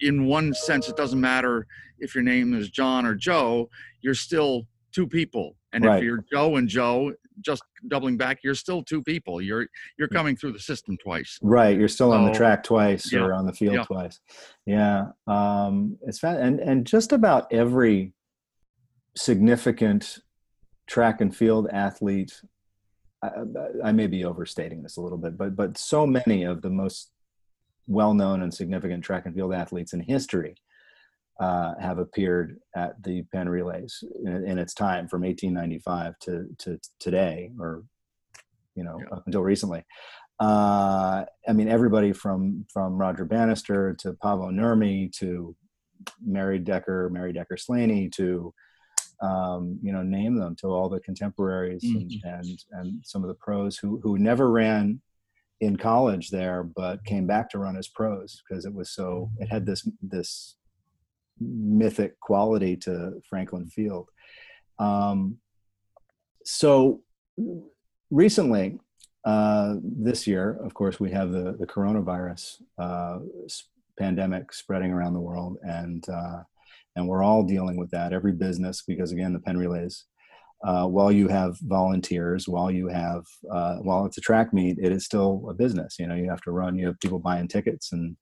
in 0.01 0.25
one 0.25 0.53
sense, 0.53 0.87
it 0.89 0.95
doesn't 0.97 1.19
matter 1.19 1.65
if 1.99 2.13
your 2.15 2.23
name 2.23 2.53
is 2.53 2.69
John 2.69 3.05
or 3.05 3.15
Joe. 3.15 3.69
You're 4.01 4.13
still 4.13 4.67
two 4.95 5.05
people, 5.05 5.57
and 5.73 5.83
Right. 5.83 5.97
if 5.97 6.03
you're 6.03 6.23
Joe 6.31 6.55
and 6.55 6.69
Joe, 6.69 7.13
just 7.41 7.63
doubling 7.89 8.15
back, 8.15 8.39
you're 8.43 8.55
still 8.55 8.81
two 8.81 9.03
people. 9.03 9.41
You're 9.41 9.67
you're 9.97 10.07
coming 10.07 10.37
through 10.37 10.53
the 10.53 10.59
system 10.59 10.97
twice. 10.97 11.37
Right, 11.41 11.77
you're 11.77 11.89
still 11.89 12.13
on 12.13 12.25
the 12.25 12.31
track 12.31 12.63
twice 12.63 13.11
yeah, 13.11 13.19
or 13.19 13.33
on 13.33 13.45
the 13.45 13.51
field 13.51 13.75
yeah. 13.75 13.83
twice. 13.83 14.19
Yeah, 14.65 15.07
um, 15.27 15.97
it's 16.07 16.19
fa- 16.19 16.39
and 16.41 16.61
and 16.61 16.87
just 16.87 17.11
about 17.11 17.51
every 17.51 18.13
significant 19.17 20.19
track 20.87 21.19
and 21.19 21.35
field 21.35 21.67
athlete. 21.71 22.41
I, 23.21 23.27
I 23.27 23.89
I 23.89 23.91
may 23.91 24.07
be 24.07 24.23
overstating 24.23 24.81
this 24.81 24.95
a 24.95 25.01
little 25.01 25.17
bit, 25.17 25.37
but 25.37 25.57
but 25.57 25.77
so 25.77 26.07
many 26.07 26.43
of 26.43 26.61
the 26.61 26.69
most 26.69 27.11
well-known 27.87 28.41
and 28.41 28.51
significant 28.51 29.03
track 29.03 29.25
and 29.27 29.35
field 29.35 29.53
athletes 29.53 29.93
in 29.93 29.99
history 29.99 30.55
uh, 31.39 31.73
have 31.79 31.97
appeared 31.99 32.59
at 32.75 33.01
the 33.03 33.23
Penn 33.33 33.49
Relays 33.49 34.03
in, 34.23 34.45
in 34.47 34.57
its 34.57 34.73
time 34.73 35.07
from 35.07 35.21
1895 35.23 36.17
to 36.19 36.47
to 36.59 36.79
today, 36.99 37.51
or 37.59 37.83
you 38.75 38.83
know 38.83 38.99
Yeah. 38.99 39.17
up 39.17 39.23
until 39.25 39.41
recently. 39.43 39.83
Uh, 40.39 41.25
I 41.47 41.53
mean, 41.53 41.67
everybody 41.69 42.11
from 42.13 42.65
from 42.71 42.97
Roger 42.97 43.25
Bannister 43.25 43.93
to 43.99 44.13
Paavo 44.13 44.51
Nurmi 44.51 45.11
to 45.17 45.55
Mary 46.21 46.59
Decker, 46.59 47.09
Mary 47.09 47.31
Decker 47.33 47.57
Slaney 47.57 48.09
to 48.09 48.53
um, 49.21 49.79
you 49.81 49.93
know 49.93 50.03
name 50.03 50.35
them 50.35 50.55
to 50.57 50.67
all 50.67 50.89
the 50.89 50.99
contemporaries 50.99 51.83
and, 51.83 52.11
and 52.23 52.59
and 52.71 53.05
some 53.05 53.23
of 53.23 53.29
the 53.29 53.35
pros 53.35 53.77
who 53.77 53.99
who 54.03 54.17
never 54.17 54.51
ran 54.51 55.01
in 55.61 55.77
college 55.77 56.29
there 56.29 56.63
but 56.63 57.03
came 57.05 57.25
back 57.25 57.49
to 57.49 57.57
run 57.57 57.77
as 57.77 57.87
pros 57.87 58.41
because 58.47 58.65
it 58.65 58.73
was 58.73 58.91
so 58.93 59.31
it 59.39 59.47
had 59.47 59.65
this 59.65 59.87
this 60.01 60.57
mythic 61.39 62.19
quality 62.19 62.75
to 62.77 63.21
Franklin 63.29 63.67
Field. 63.67 64.09
Um, 64.79 65.37
so 66.43 67.01
recently, 68.11 68.79
uh, 69.25 69.75
this 69.81 70.27
year, 70.27 70.59
of 70.63 70.73
course, 70.73 70.99
we 70.99 71.11
have 71.11 71.31
the 71.31 71.55
the 71.59 71.65
coronavirus 71.65 72.61
uh, 72.77 73.19
pandemic 73.97 74.53
spreading 74.53 74.91
around 74.91 75.13
the 75.13 75.19
world, 75.19 75.57
and 75.63 76.07
uh, 76.09 76.43
and 76.95 77.07
we're 77.07 77.23
all 77.23 77.43
dealing 77.43 77.77
with 77.77 77.89
that. 77.91 78.13
Every 78.13 78.33
business, 78.33 78.83
because 78.87 79.11
again, 79.11 79.33
the 79.33 79.39
Penn 79.39 79.57
Relays. 79.57 80.05
Uh, 80.63 80.87
while 80.87 81.11
you 81.11 81.27
have 81.27 81.59
volunteers, 81.59 82.47
while 82.47 82.71
you 82.71 82.87
have, 82.87 83.23
uh, 83.51 83.75
while 83.77 84.05
it's 84.05 84.17
a 84.17 84.21
track 84.21 84.53
meet, 84.53 84.77
it 84.79 84.91
is 84.91 85.05
still 85.05 85.45
a 85.49 85.53
business. 85.53 85.97
You 85.99 86.07
know, 86.07 86.15
you 86.15 86.29
have 86.29 86.41
to 86.41 86.51
run. 86.51 86.77
You 86.77 86.87
have 86.87 86.99
people 86.99 87.19
buying 87.19 87.47
tickets 87.47 87.91
and 87.91 88.15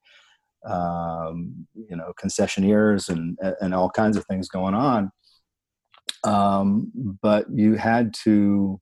um, 0.65 1.67
you 1.73 1.95
know 1.95 2.13
concessionaires 2.21 3.09
and 3.09 3.37
and 3.61 3.73
all 3.73 3.89
kinds 3.89 4.17
of 4.17 4.25
things 4.25 4.47
going 4.49 4.73
on. 4.73 5.11
Um, 6.23 6.91
but 7.21 7.45
you 7.53 7.75
had 7.75 8.13
to 8.23 8.79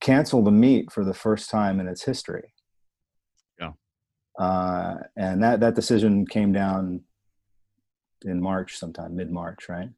cancel 0.00 0.42
the 0.42 0.50
meet 0.50 0.90
for 0.90 1.04
the 1.04 1.14
first 1.14 1.50
time 1.50 1.78
in 1.80 1.86
its 1.88 2.04
history. 2.04 2.52
Yeah. 3.60 3.72
uh, 4.38 4.94
and 5.16 5.42
that 5.42 5.60
that 5.60 5.74
decision 5.74 6.26
came 6.26 6.52
down 6.52 7.02
in 8.24 8.40
march 8.40 8.78
sometime 8.78 9.14
mid-march 9.16 9.68
right? 9.68 9.90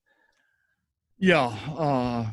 Yeah, 1.19 1.57
uh, 1.79 2.27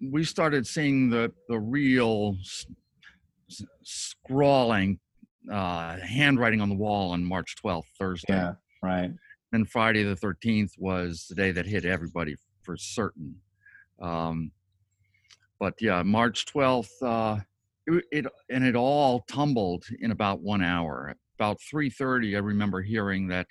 we 0.00 0.22
started 0.24 0.66
seeing 0.66 1.10
the 1.10 1.32
the 1.48 1.58
real 1.58 2.36
s- 2.40 2.66
s- 3.50 3.64
scrawling, 3.82 5.00
uh, 5.50 5.98
handwriting 5.98 6.60
on 6.60 6.68
the 6.68 6.74
wall 6.74 7.12
on 7.12 7.24
March 7.24 7.56
12th, 7.64 7.86
Thursday. 7.98 8.34
yeah 8.34 8.52
right 8.82 9.10
And 9.52 9.68
Friday 9.68 10.02
the 10.02 10.16
13th 10.16 10.72
was 10.78 11.26
the 11.28 11.34
day 11.34 11.52
that 11.52 11.66
hit 11.66 11.84
everybody 11.84 12.36
for 12.62 12.76
certain. 12.76 13.36
Um, 14.00 14.50
but 15.60 15.74
yeah, 15.80 16.02
March 16.02 16.46
12th, 16.46 16.90
uh, 17.02 17.40
it, 17.86 18.04
it 18.10 18.26
and 18.50 18.64
it 18.64 18.76
all 18.76 19.20
tumbled 19.28 19.84
in 20.00 20.10
about 20.10 20.40
one 20.40 20.62
hour. 20.62 21.14
About 21.38 21.58
3:30, 21.72 22.36
I 22.36 22.40
remember 22.40 22.82
hearing 22.82 23.28
that 23.28 23.46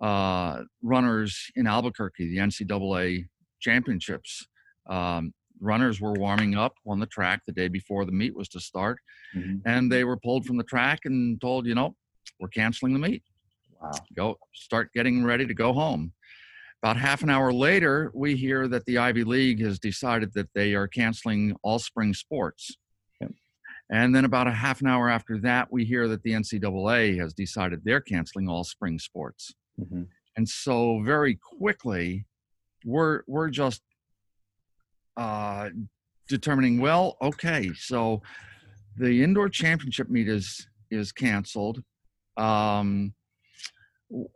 uh, 0.00 0.62
runners 0.82 1.50
in 1.56 1.66
Albuquerque, 1.66 2.28
the 2.28 2.38
NCAA 2.38 3.28
championships, 3.60 4.46
um, 4.88 5.32
runners 5.60 6.00
were 6.00 6.12
warming 6.12 6.56
up 6.56 6.74
on 6.86 6.98
the 7.00 7.06
track 7.06 7.42
the 7.46 7.52
day 7.52 7.68
before 7.68 8.04
the 8.04 8.12
meet 8.12 8.34
was 8.34 8.48
to 8.48 8.60
start, 8.60 8.98
Mhm. 9.34 9.60
and 9.66 9.90
they 9.92 10.04
were 10.04 10.16
pulled 10.16 10.46
from 10.46 10.56
the 10.56 10.64
track 10.64 11.00
and 11.04 11.40
told, 11.40 11.66
you 11.66 11.74
know, 11.74 11.96
we're 12.40 12.48
canceling 12.48 12.92
the 12.92 12.98
meet 12.98 13.22
wow 13.80 13.90
go 14.14 14.38
start 14.54 14.92
getting 14.92 15.22
ready 15.24 15.46
to 15.46 15.54
go 15.54 15.72
home. 15.72 16.12
About 16.82 16.96
half 16.96 17.22
an 17.22 17.30
hour 17.30 17.52
later, 17.52 18.10
we 18.14 18.36
hear 18.36 18.66
that 18.68 18.84
the 18.86 18.98
Ivy 18.98 19.24
League 19.24 19.60
has 19.60 19.78
decided 19.78 20.32
that 20.34 20.52
they 20.54 20.74
are 20.74 20.86
canceling 20.88 21.56
all 21.62 21.78
spring 21.78 22.12
sports. 22.14 22.76
Yep. 23.20 23.32
And 23.90 24.14
then 24.14 24.24
about 24.24 24.46
a 24.48 24.52
half 24.52 24.80
an 24.80 24.86
hour 24.88 25.08
after 25.08 25.38
that, 25.40 25.72
we 25.72 25.84
hear 25.84 26.06
that 26.08 26.22
the 26.22 26.32
NCAA 26.34 27.16
has 27.18 27.32
decided 27.34 27.82
they're 27.84 28.00
canceling 28.00 28.48
all 28.48 28.64
spring 28.64 28.98
sports. 28.98 29.54
Mhm. 29.80 30.08
And 30.36 30.48
so 30.48 31.00
very 31.02 31.34
quickly, 31.36 32.26
we're 32.84 33.22
we're 33.26 33.50
just 33.50 33.82
uh, 35.18 35.68
determining. 36.28 36.80
Well, 36.80 37.16
okay, 37.20 37.70
so 37.76 38.22
the 38.96 39.22
indoor 39.22 39.48
championship 39.48 40.08
meet 40.08 40.28
is 40.28 40.66
is 40.90 41.12
canceled. 41.12 41.82
Um, 42.36 43.14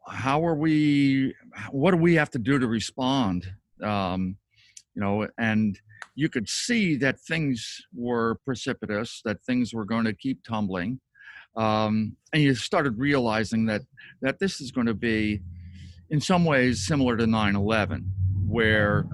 how 0.09 0.45
are 0.45 0.57
we? 0.57 1.35
What 1.71 1.93
do 1.93 1.97
we 1.97 2.15
have 2.17 2.31
to 2.31 2.39
do 2.39 2.59
to 2.59 2.67
respond? 2.67 3.47
Um, 3.83 4.37
you 4.95 5.01
know, 5.01 5.29
and 5.39 5.79
you 6.15 6.29
could 6.29 6.49
see 6.49 6.97
that 6.97 7.21
things 7.21 7.81
were 7.95 8.39
precipitous, 8.45 9.23
that 9.25 9.43
things 9.45 9.73
were 9.73 9.87
going 9.87 10.05
to 10.05 10.13
keep 10.13 10.43
tumbling, 10.45 11.01
um, 11.57 12.17
and 12.33 12.43
you 12.43 12.55
started 12.55 12.99
realizing 12.99 13.67
that 13.67 13.83
that 14.21 14.41
this 14.41 14.61
is 14.61 14.73
going 14.73 14.89
to 14.89 14.95
be, 14.95 15.41
in 16.11 16.21
some 16.21 16.45
ways, 16.45 16.85
similar 16.85 17.17
to 17.17 17.25
9/11, 17.25 18.05
where 18.47 19.07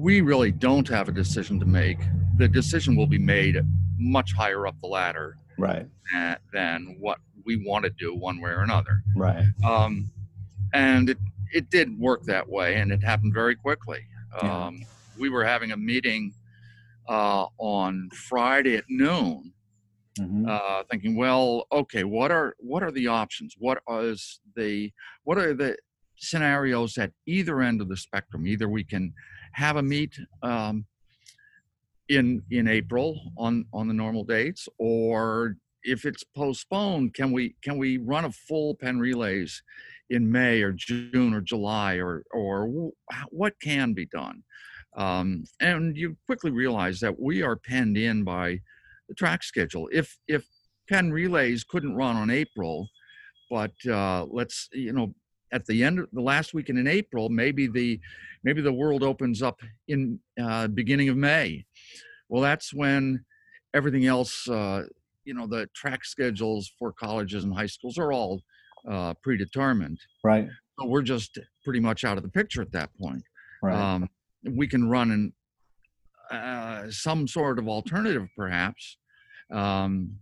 we 0.00 0.22
really 0.22 0.50
don't 0.50 0.88
have 0.88 1.08
a 1.08 1.12
decision 1.12 1.60
to 1.60 1.66
make. 1.66 1.98
The 2.38 2.48
decision 2.48 2.96
will 2.96 3.06
be 3.06 3.18
made 3.18 3.60
much 3.98 4.32
higher 4.32 4.66
up 4.66 4.74
the 4.80 4.86
ladder 4.86 5.36
right 5.58 5.86
than, 6.10 6.36
than 6.54 6.96
what 6.98 7.18
we 7.44 7.62
want 7.66 7.84
to 7.84 7.90
do 7.90 8.14
one 8.14 8.40
way 8.40 8.50
or 8.50 8.62
another. 8.62 9.02
right 9.14 9.44
Um, 9.62 10.10
and 10.72 11.10
it, 11.10 11.18
it 11.52 11.68
did 11.70 11.98
work 11.98 12.22
that 12.24 12.48
way, 12.48 12.76
and 12.76 12.90
it 12.92 13.02
happened 13.02 13.34
very 13.34 13.54
quickly. 13.56 14.00
Yeah. 14.42 14.66
Um, 14.68 14.82
we 15.18 15.28
were 15.28 15.44
having 15.44 15.72
a 15.72 15.76
meeting 15.76 16.32
uh, 17.08 17.46
on 17.58 18.08
Friday 18.28 18.76
at 18.76 18.84
noon, 18.88 19.52
Mhm. 20.18 20.48
uh, 20.48 20.82
thinking, 20.90 21.14
well, 21.16 21.66
okay, 21.72 22.04
what 22.04 22.30
are 22.30 22.54
what 22.58 22.82
are 22.82 22.90
the 22.90 23.06
options? 23.08 23.54
What 23.58 23.78
is 23.90 24.40
the 24.56 24.92
what 25.24 25.36
are 25.38 25.52
the 25.54 25.76
scenarios 26.16 26.96
at 26.98 27.12
either 27.26 27.60
end 27.60 27.80
of 27.80 27.88
the 27.88 27.96
spectrum? 27.96 28.46
Either 28.46 28.68
we 28.68 28.84
can 28.84 29.12
have 29.52 29.76
a 29.76 29.82
meet 29.82 30.18
um, 30.42 30.86
in 32.08 32.42
in 32.50 32.68
April 32.68 33.20
on 33.38 33.64
on 33.72 33.88
the 33.88 33.94
normal 33.94 34.24
dates, 34.24 34.68
or 34.78 35.56
if 35.82 36.04
it's 36.04 36.24
postponed, 36.24 37.14
can 37.14 37.32
we 37.32 37.56
can 37.62 37.78
we 37.78 37.98
run 37.98 38.24
a 38.24 38.32
full 38.32 38.74
Penn 38.74 38.98
relays 38.98 39.62
in 40.10 40.30
May 40.30 40.62
or 40.62 40.72
June 40.72 41.32
or 41.32 41.40
July 41.40 41.94
or 41.94 42.24
or 42.32 42.90
what 43.30 43.54
can 43.62 43.92
be 43.94 44.06
done? 44.06 44.42
Um, 44.96 45.44
and 45.60 45.96
you 45.96 46.16
quickly 46.26 46.50
realize 46.50 46.98
that 47.00 47.20
we 47.20 47.42
are 47.42 47.56
penned 47.56 47.96
in 47.96 48.24
by 48.24 48.60
the 49.08 49.14
track 49.14 49.42
schedule. 49.42 49.88
If 49.92 50.18
if 50.26 50.44
Penn 50.88 51.12
relays 51.12 51.64
couldn't 51.64 51.94
run 51.94 52.16
on 52.16 52.30
April, 52.30 52.88
but 53.48 53.72
uh, 53.88 54.26
let's 54.28 54.68
you 54.72 54.92
know 54.92 55.14
at 55.52 55.66
the 55.66 55.82
end 55.82 55.98
of 55.98 56.08
the 56.12 56.20
last 56.20 56.54
weekend 56.54 56.78
in 56.78 56.86
April, 56.86 57.28
maybe 57.28 57.66
the 57.66 58.00
maybe 58.44 58.60
the 58.60 58.72
world 58.72 59.02
opens 59.02 59.42
up 59.42 59.60
in 59.88 60.18
uh, 60.40 60.68
beginning 60.68 61.08
of 61.08 61.16
May. 61.16 61.64
Well, 62.28 62.42
that's 62.42 62.72
when 62.72 63.24
everything 63.74 64.06
else, 64.06 64.48
uh, 64.48 64.84
you 65.24 65.34
know, 65.34 65.46
the 65.46 65.68
track 65.74 66.04
schedules 66.04 66.72
for 66.78 66.92
colleges 66.92 67.44
and 67.44 67.54
high 67.54 67.66
schools 67.66 67.98
are 67.98 68.12
all 68.12 68.42
uh, 68.88 69.14
predetermined. 69.22 69.98
right 70.24 70.48
So 70.78 70.86
we're 70.86 71.02
just 71.02 71.38
pretty 71.64 71.80
much 71.80 72.04
out 72.04 72.16
of 72.16 72.22
the 72.22 72.28
picture 72.30 72.62
at 72.62 72.72
that 72.72 72.90
point. 73.00 73.22
right 73.62 73.74
Um, 73.74 74.08
we 74.44 74.66
can 74.66 74.88
run 74.88 75.10
in 75.10 75.32
uh, 76.30 76.90
some 76.90 77.26
sort 77.26 77.58
of 77.58 77.68
alternative, 77.68 78.28
perhaps, 78.36 78.96
um, 79.52 80.16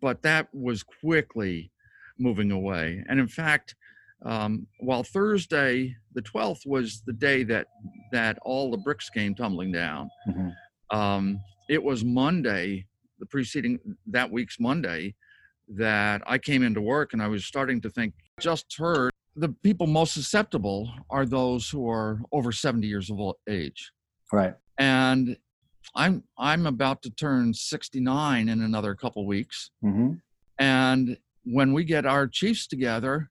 but 0.00 0.22
that 0.22 0.48
was 0.52 0.82
quickly 0.82 1.70
moving 2.18 2.50
away. 2.50 3.04
And 3.08 3.20
in 3.20 3.28
fact, 3.28 3.76
um, 4.24 4.66
while 4.80 5.02
Thursday, 5.02 5.96
the 6.14 6.22
12th, 6.22 6.66
was 6.66 7.02
the 7.06 7.12
day 7.12 7.42
that 7.44 7.66
that 8.12 8.38
all 8.42 8.70
the 8.70 8.76
bricks 8.78 9.10
came 9.10 9.34
tumbling 9.34 9.72
down. 9.72 10.10
Mm-hmm. 10.28 10.96
Um, 10.96 11.40
it 11.68 11.82
was 11.82 12.04
Monday, 12.04 12.86
the 13.18 13.26
preceding 13.26 13.78
that 14.06 14.30
week's 14.30 14.60
Monday, 14.60 15.14
that 15.68 16.22
I 16.26 16.38
came 16.38 16.62
into 16.62 16.80
work 16.80 17.12
and 17.12 17.22
I 17.22 17.28
was 17.28 17.44
starting 17.44 17.80
to 17.80 17.90
think. 17.90 18.14
Just 18.40 18.66
heard 18.78 19.10
the 19.36 19.48
people 19.62 19.86
most 19.86 20.12
susceptible 20.14 20.92
are 21.10 21.24
those 21.24 21.68
who 21.68 21.88
are 21.88 22.20
over 22.32 22.52
70 22.52 22.86
years 22.86 23.10
of 23.10 23.18
age, 23.48 23.92
Right. 24.32 24.54
and 24.78 25.36
I'm 25.94 26.24
I'm 26.38 26.66
about 26.66 27.02
to 27.02 27.10
turn 27.10 27.54
69 27.54 28.48
in 28.48 28.62
another 28.62 28.94
couple 28.94 29.26
weeks. 29.26 29.70
Mm-hmm. 29.84 30.12
And 30.58 31.16
when 31.44 31.72
we 31.72 31.84
get 31.84 32.06
our 32.06 32.26
chiefs 32.28 32.66
together, 32.66 33.30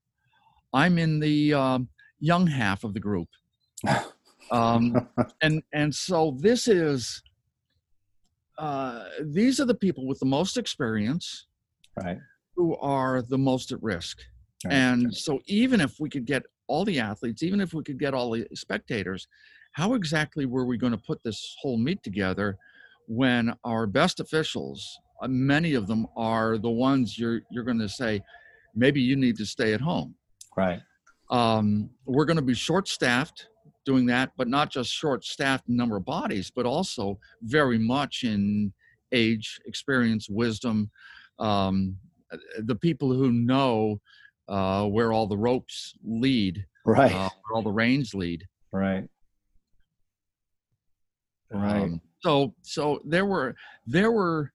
I'm 0.73 0.97
in 0.97 1.19
the 1.19 1.53
um, 1.53 1.89
young 2.19 2.47
half 2.47 2.83
of 2.83 2.93
the 2.93 2.99
group. 2.99 3.27
Um, 4.51 5.07
and 5.41 5.63
and 5.71 5.95
so 5.95 6.37
this 6.41 6.67
is 6.67 7.23
uh, 8.57 9.05
these 9.23 9.59
are 9.59 9.65
the 9.65 9.73
people 9.73 10.05
with 10.05 10.19
the 10.19 10.25
most 10.25 10.57
experience 10.57 11.47
right. 12.03 12.19
who 12.55 12.75
are 12.77 13.21
the 13.21 13.37
most 13.37 13.71
at 13.71 13.81
risk. 13.81 14.19
Right. 14.65 14.73
And 14.73 15.15
so 15.15 15.39
even 15.47 15.81
if 15.81 15.99
we 15.99 16.09
could 16.09 16.25
get 16.25 16.43
all 16.67 16.85
the 16.85 16.99
athletes, 16.99 17.41
even 17.41 17.59
if 17.59 17.73
we 17.73 17.83
could 17.83 17.97
get 17.97 18.13
all 18.13 18.31
the 18.31 18.45
spectators, 18.53 19.27
how 19.71 19.93
exactly 19.93 20.45
were 20.45 20.65
we 20.65 20.77
going 20.77 20.91
to 20.91 21.01
put 21.07 21.23
this 21.23 21.55
whole 21.61 21.77
meet 21.77 22.03
together 22.03 22.57
when 23.07 23.53
our 23.63 23.87
best 23.87 24.19
officials, 24.19 24.85
uh, 25.23 25.27
many 25.27 25.73
of 25.73 25.87
them 25.87 26.05
are 26.15 26.57
the 26.57 26.69
ones 26.69 27.17
you're 27.17 27.41
you're 27.49 27.63
going 27.63 27.79
to 27.79 27.89
say, 27.89 28.21
maybe 28.75 29.01
you 29.01 29.15
need 29.15 29.37
to 29.37 29.45
stay 29.45 29.73
at 29.73 29.81
home. 29.81 30.13
Right. 30.57 30.81
Um, 31.29 31.89
we're 32.05 32.25
going 32.25 32.37
to 32.37 32.41
be 32.41 32.53
short-staffed 32.53 33.47
doing 33.85 34.05
that, 34.07 34.31
but 34.37 34.47
not 34.47 34.69
just 34.69 34.91
short-staffed 34.91 35.67
in 35.69 35.75
number 35.75 35.97
of 35.97 36.05
bodies, 36.05 36.51
but 36.53 36.65
also 36.65 37.17
very 37.41 37.79
much 37.79 38.23
in 38.23 38.73
age, 39.11 39.59
experience, 39.65 40.29
wisdom. 40.29 40.89
Um, 41.39 41.97
the 42.59 42.75
people 42.75 43.11
who 43.13 43.31
know 43.31 43.99
uh, 44.47 44.85
where 44.87 45.11
all 45.13 45.27
the 45.27 45.37
ropes 45.37 45.93
lead, 46.03 46.65
Right. 46.85 47.13
uh, 47.13 47.29
where 47.43 47.55
all 47.55 47.63
the 47.63 47.71
reins 47.71 48.13
lead. 48.13 48.45
right. 48.71 49.07
Right. 51.53 51.81
Um, 51.83 52.01
so 52.21 52.55
so 52.61 53.01
there 53.03 53.25
were 53.25 53.55
there 53.85 54.11
were 54.11 54.53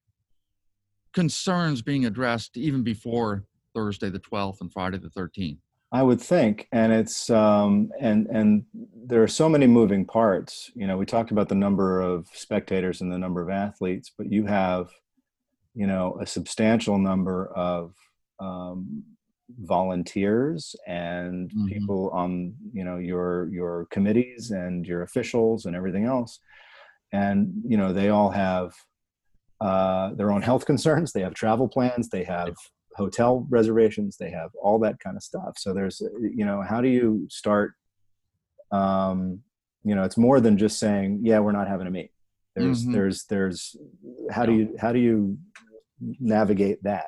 concerns 1.12 1.82
being 1.82 2.06
addressed 2.06 2.56
even 2.56 2.82
before 2.82 3.44
Thursday 3.74 4.08
the 4.08 4.18
12th 4.20 4.60
and 4.62 4.72
Friday 4.72 4.96
the 4.98 5.10
13th. 5.10 5.58
I 5.92 6.02
would 6.02 6.20
think, 6.20 6.68
and 6.72 6.92
it's 6.92 7.30
um, 7.30 7.90
and 8.00 8.26
and 8.26 8.64
there 8.94 9.22
are 9.22 9.28
so 9.28 9.48
many 9.48 9.66
moving 9.66 10.04
parts. 10.04 10.70
You 10.74 10.86
know, 10.86 10.96
we 10.98 11.06
talked 11.06 11.30
about 11.30 11.48
the 11.48 11.54
number 11.54 12.00
of 12.00 12.28
spectators 12.32 13.00
and 13.00 13.12
the 13.12 13.18
number 13.18 13.40
of 13.42 13.50
athletes, 13.50 14.10
but 14.16 14.30
you 14.30 14.46
have, 14.46 14.90
you 15.74 15.86
know, 15.86 16.18
a 16.20 16.26
substantial 16.26 16.98
number 16.98 17.46
of 17.54 17.94
um, 18.40 19.04
volunteers 19.60 20.74
and 20.88 21.50
Mhm. 21.52 21.68
people 21.68 22.10
on 22.10 22.54
you 22.72 22.82
know 22.84 22.96
your 22.98 23.48
your 23.52 23.86
committees 23.90 24.50
and 24.50 24.86
your 24.86 25.02
officials 25.02 25.66
and 25.66 25.76
everything 25.76 26.04
else, 26.04 26.40
and 27.12 27.52
you 27.64 27.76
know 27.76 27.92
they 27.92 28.08
all 28.08 28.30
have 28.30 28.74
uh, 29.60 30.12
their 30.14 30.32
own 30.32 30.42
health 30.42 30.66
concerns. 30.72 31.12
They 31.12 31.22
have 31.22 31.34
travel 31.34 31.68
plans. 31.68 32.08
They 32.08 32.24
have 32.24 32.54
hotel 32.96 33.46
reservations 33.50 34.16
they 34.16 34.30
have 34.30 34.50
all 34.62 34.78
that 34.80 34.98
kind 35.00 35.16
of 35.16 35.22
stuff. 35.22 35.54
So 35.58 35.72
there's 35.74 36.00
you 36.20 36.44
know 36.44 36.62
how 36.62 36.80
do 36.80 36.88
you 36.88 37.26
start 37.30 37.74
um 38.72 39.40
you 39.84 39.94
know 39.94 40.02
it's 40.02 40.16
more 40.16 40.40
than 40.40 40.58
just 40.58 40.78
saying 40.78 41.20
yeah 41.22 41.38
we're 41.38 41.52
not 41.52 41.68
having 41.68 41.86
a 41.86 41.90
meet. 41.90 42.10
There's 42.56 42.84
Mhm. 42.84 42.92
there's 42.92 43.24
there's 43.26 43.76
how 44.30 44.46
do 44.46 44.52
you 44.54 44.74
how 44.80 44.92
do 44.92 44.98
you 44.98 45.38
navigate 46.20 46.82
that? 46.82 47.06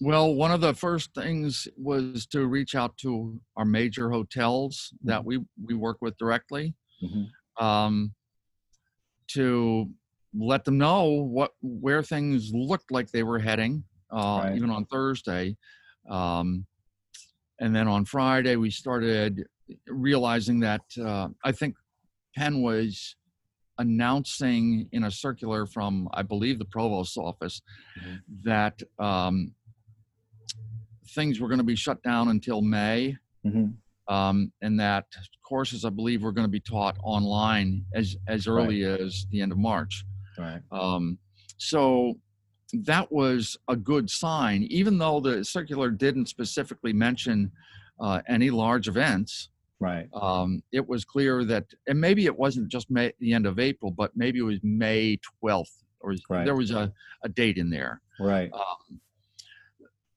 Well, 0.00 0.34
one 0.34 0.52
of 0.52 0.60
the 0.60 0.74
first 0.74 1.12
things 1.14 1.68
was 1.76 2.26
to 2.28 2.46
reach 2.46 2.74
out 2.74 2.96
to 2.98 3.40
our 3.56 3.64
major 3.64 4.10
hotels 4.10 4.92
that 5.04 5.24
we 5.24 5.44
we 5.66 5.74
work 5.74 5.98
with 6.00 6.16
directly 6.18 6.74
Mhm. 7.02 7.26
um, 7.60 8.14
to 9.28 9.90
let 10.34 10.64
them 10.64 10.78
know 10.78 11.04
what 11.10 11.52
where 11.60 12.02
things 12.02 12.50
looked 12.52 12.90
like 12.90 13.10
they 13.10 13.22
were 13.22 13.38
heading, 13.38 13.84
uh, 14.10 14.40
Right. 14.44 14.56
even 14.56 14.70
on 14.70 14.84
Thursday, 14.86 15.56
um, 16.08 16.66
and 17.60 17.74
then 17.74 17.88
on 17.88 18.04
Friday 18.04 18.56
we 18.56 18.70
started 18.70 19.44
realizing 19.86 20.60
that 20.60 20.82
uh, 21.02 21.28
I 21.44 21.52
think 21.52 21.74
Penn 22.36 22.62
was 22.62 23.16
announcing 23.78 24.88
in 24.92 25.04
a 25.04 25.10
circular 25.10 25.66
from 25.66 26.08
I 26.12 26.22
believe 26.22 26.58
the 26.58 26.64
provost's 26.64 27.16
office 27.16 27.60
Mhm. 28.00 28.20
that 28.44 28.82
um, 28.98 29.54
things 31.14 31.40
were 31.40 31.48
going 31.48 31.58
to 31.58 31.64
be 31.64 31.76
shut 31.76 32.02
down 32.02 32.28
until 32.28 32.60
May 32.62 33.16
Mhm. 33.44 33.74
um, 34.08 34.52
and 34.62 34.78
that 34.80 35.06
courses 35.42 35.84
I 35.84 35.90
believe 35.90 36.22
were 36.22 36.32
going 36.32 36.46
to 36.46 36.50
be 36.50 36.60
taught 36.60 36.96
online 37.02 37.84
as 37.94 38.16
as 38.26 38.46
early 38.46 38.84
as 38.84 39.26
the 39.30 39.40
end 39.40 39.52
of 39.52 39.58
March. 39.58 40.04
right 40.38 40.62
Um, 40.72 41.18
so 41.58 42.18
that 42.72 43.10
was 43.10 43.56
a 43.68 43.76
good 43.76 44.10
sign, 44.10 44.64
even 44.70 44.98
though 44.98 45.20
the 45.20 45.44
circular 45.44 45.90
didn't 45.90 46.26
specifically 46.26 46.92
mention 46.92 47.50
uh, 48.00 48.20
any 48.28 48.50
large 48.50 48.88
events. 48.88 49.48
right 49.80 50.08
Um, 50.12 50.62
it 50.72 50.86
was 50.86 51.04
clear 51.04 51.44
that, 51.44 51.64
and 51.86 52.00
maybe 52.00 52.26
it 52.26 52.38
wasn't 52.38 52.68
just 52.68 52.90
May, 52.90 53.12
the 53.20 53.32
end 53.32 53.46
of 53.46 53.58
April, 53.58 53.90
but 53.90 54.12
maybe 54.16 54.38
it 54.38 54.42
was 54.42 54.58
May 54.62 55.18
12th, 55.42 55.82
or 56.00 56.14
Right. 56.28 56.44
there 56.44 56.54
was 56.56 56.70
a, 56.70 56.92
a 57.24 57.28
date 57.28 57.56
in 57.58 57.70
there 57.70 58.00
right 58.20 58.50
um, 58.52 59.00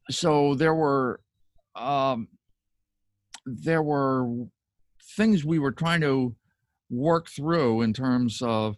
so 0.09 0.55
there 0.55 0.73
were 0.75 1.21
um, 1.75 2.27
there 3.45 3.81
were 3.81 4.27
things 5.15 5.45
we 5.45 5.59
were 5.59 5.71
trying 5.71 6.01
to 6.01 6.35
work 6.89 7.29
through 7.29 7.81
in 7.81 7.93
terms 7.93 8.41
of 8.41 8.75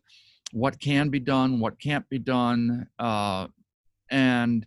what 0.52 0.80
can 0.80 1.10
be 1.10 1.20
done, 1.20 1.60
what 1.60 1.80
can't 1.80 2.08
be 2.10 2.20
done, 2.20 2.88
uh, 3.00 3.48
and 4.12 4.66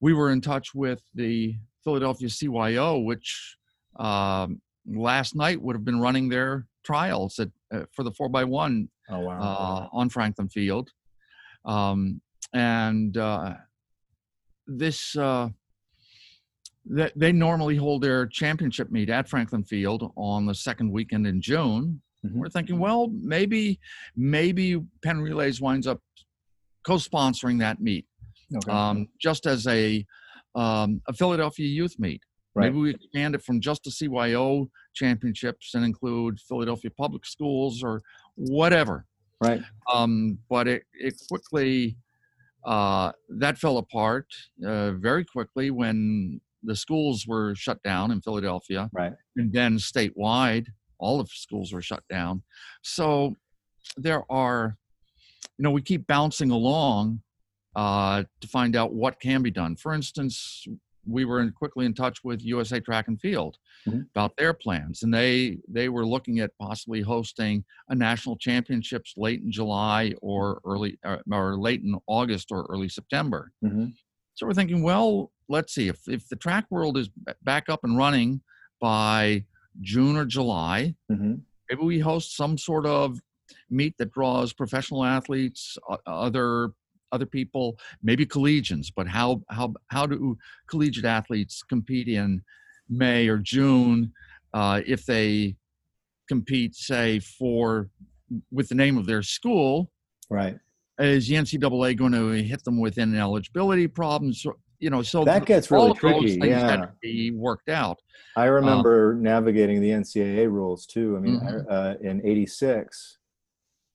we 0.00 0.12
were 0.12 0.30
in 0.30 0.40
touch 0.40 0.74
with 0.74 1.02
the 1.14 1.54
Philadelphia 1.84 2.28
CYO, 2.28 3.04
which 3.04 3.56
um, 3.96 4.60
last 4.86 5.34
night 5.34 5.60
would 5.60 5.76
have 5.76 5.84
been 5.84 6.00
running 6.00 6.28
their 6.28 6.66
trials 6.84 7.38
at, 7.38 7.48
uh, 7.72 7.84
for 7.92 8.02
the 8.02 8.12
four 8.12 8.28
by 8.28 8.44
one 8.44 8.88
oh 9.10 9.20
wow 9.20 9.40
uh, 9.40 9.88
on 9.96 10.08
Franklin 10.08 10.48
Field. 10.48 10.90
Um, 11.64 12.20
and 12.52 13.16
uh, 13.16 13.54
this, 14.66 15.16
uh, 15.16 15.48
th- 16.96 17.12
they 17.14 17.32
normally 17.32 17.76
hold 17.76 18.02
their 18.02 18.26
championship 18.26 18.90
meet 18.90 19.10
at 19.10 19.28
Franklin 19.28 19.64
Field 19.64 20.12
on 20.16 20.46
the 20.46 20.54
second 20.54 20.90
weekend 20.90 21.26
in 21.26 21.40
June. 21.40 22.00
Mhm. 22.24 22.32
We're 22.34 22.48
thinking, 22.48 22.78
well, 22.78 23.08
maybe, 23.08 23.78
maybe 24.16 24.80
Penn 25.02 25.20
Relays 25.20 25.60
winds 25.60 25.86
up 25.86 26.00
co-sponsoring 26.84 27.58
that 27.60 27.80
meet, 27.80 28.06
okay 28.56 28.72
um, 28.72 29.08
just 29.20 29.46
as 29.46 29.66
a 29.66 30.04
um, 30.54 31.00
a 31.08 31.12
Philadelphia 31.12 31.66
youth 31.66 31.96
meet. 31.98 32.22
Right. 32.54 32.64
Maybe 32.64 32.78
we 32.78 32.90
expand 32.90 33.34
it 33.34 33.42
from 33.42 33.60
just 33.60 33.84
the 33.84 33.90
CYO 33.90 34.68
championships 34.94 35.74
and 35.74 35.84
include 35.84 36.40
Philadelphia 36.40 36.90
public 36.90 37.24
schools 37.24 37.82
or 37.82 38.02
whatever. 38.34 39.06
right 39.40 39.62
Um, 39.92 40.38
but 40.48 40.66
it, 40.66 40.82
it 40.92 41.14
quickly, 41.28 41.96
uh, 42.64 43.12
that 43.28 43.56
fell 43.56 43.78
apart 43.78 44.26
uh, 44.66 44.92
very 44.92 45.24
quickly 45.24 45.70
when 45.70 46.40
the 46.62 46.74
schools 46.74 47.26
were 47.26 47.54
shut 47.54 47.82
down 47.84 48.10
in 48.10 48.20
Philadelphia. 48.20 48.90
right 48.92 49.12
And 49.36 49.52
then 49.52 49.78
statewide, 49.78 50.66
all 50.98 51.20
of 51.20 51.26
the 51.26 51.34
schools 51.34 51.72
were 51.72 51.82
shut 51.82 52.02
down. 52.10 52.42
So 52.82 53.36
there 53.96 54.24
are, 54.30 54.76
you 55.56 55.62
know, 55.62 55.70
we 55.70 55.82
keep 55.82 56.06
bouncing 56.06 56.50
along 56.50 57.22
uh, 57.76 58.24
to 58.40 58.48
find 58.48 58.76
out 58.76 58.92
what 58.92 59.20
can 59.20 59.42
be 59.42 59.50
done. 59.50 59.76
For 59.76 59.94
instance, 59.94 60.66
we 61.06 61.24
were 61.24 61.40
in, 61.40 61.50
quickly 61.52 61.86
in 61.86 61.94
touch 61.94 62.22
with 62.24 62.44
USA 62.44 62.80
Track 62.80 63.08
and 63.08 63.20
Field 63.20 63.56
Mhm. 63.86 64.06
about 64.10 64.36
their 64.36 64.52
plans, 64.52 65.02
and 65.02 65.12
they 65.14 65.58
they 65.66 65.88
were 65.88 66.04
looking 66.04 66.40
at 66.40 66.50
possibly 66.58 67.00
hosting 67.00 67.64
a 67.88 67.94
national 67.94 68.36
championships 68.36 69.14
late 69.16 69.40
in 69.40 69.50
July 69.50 70.14
or 70.20 70.60
early 70.64 70.98
or, 71.04 71.22
or 71.32 71.56
late 71.56 71.82
in 71.82 71.98
August 72.06 72.48
or 72.52 72.66
early 72.68 72.88
September. 72.88 73.52
hmm 73.62 73.86
So 74.34 74.46
we're 74.46 74.54
thinking, 74.54 74.82
well, 74.82 75.32
let's 75.48 75.72
see 75.74 75.88
if 75.88 76.06
if 76.08 76.28
the 76.28 76.36
track 76.36 76.66
world 76.70 76.98
is 76.98 77.08
back 77.42 77.68
up 77.68 77.82
and 77.84 77.96
running 77.96 78.42
by 78.80 79.44
June 79.80 80.16
or 80.16 80.26
July, 80.26 80.94
hmm 81.08 81.36
maybe 81.70 81.82
we 81.82 82.00
host 82.00 82.36
some 82.36 82.58
sort 82.58 82.84
of 82.84 83.20
meet 83.70 83.96
that 83.98 84.12
draws 84.12 84.52
professional 84.52 85.04
athletes, 85.04 85.78
other 86.06 86.72
other 87.12 87.26
people, 87.26 87.78
maybe 88.02 88.26
collegians. 88.26 88.92
But 88.94 89.06
how 89.06 89.42
how 89.48 89.74
how 89.88 90.06
do 90.06 90.36
collegiate 90.68 91.04
athletes 91.04 91.62
compete 91.62 92.08
in 92.08 92.42
May 92.88 93.28
or 93.28 93.38
June 93.38 94.12
uh, 94.52 94.80
if 94.86 95.06
they 95.06 95.56
compete, 96.28 96.74
say, 96.74 97.18
for 97.20 97.88
with 98.52 98.68
the 98.68 98.74
name 98.74 98.96
of 98.96 99.06
their 99.06 99.22
school, 99.22 99.90
right? 100.28 100.58
Is 100.98 101.28
the 101.28 101.34
NCAA 101.36 101.96
going 101.96 102.12
to 102.12 102.30
hit 102.42 102.62
them 102.64 102.78
with 102.78 102.98
an 102.98 103.16
eligibility 103.16 103.88
problems? 103.88 104.44
You 104.78 104.90
know, 104.90 105.02
so 105.02 105.24
that 105.24 105.44
gets 105.44 105.70
really 105.70 105.92
tricky. 105.94 106.38
yeah, 106.42 106.86
be 107.02 107.30
worked 107.32 107.68
out. 107.68 107.98
I 108.36 108.44
remember 108.46 109.12
um, 109.12 109.22
navigating 109.22 109.80
the 109.80 109.90
NCAA 109.90 110.50
rules 110.50 110.86
too. 110.86 111.16
I 111.16 111.20
mean, 111.20 111.40
mm-hmm. 111.40 111.70
uh, 111.70 111.94
in 112.00 112.24
'86, 112.24 113.18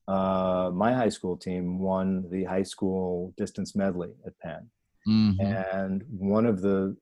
uh, 0.07 0.71
my 0.73 0.93
high 0.93 1.09
school 1.09 1.37
team 1.37 1.79
won 1.79 2.29
the 2.29 2.43
high 2.43 2.63
school 2.63 3.33
distance 3.37 3.75
medley 3.75 4.11
at 4.25 4.37
Penn. 4.39 4.69
Mm-hmm. 5.07 5.41
And 5.41 6.03
one 6.09 6.45
of 6.45 6.61
the 6.61 6.95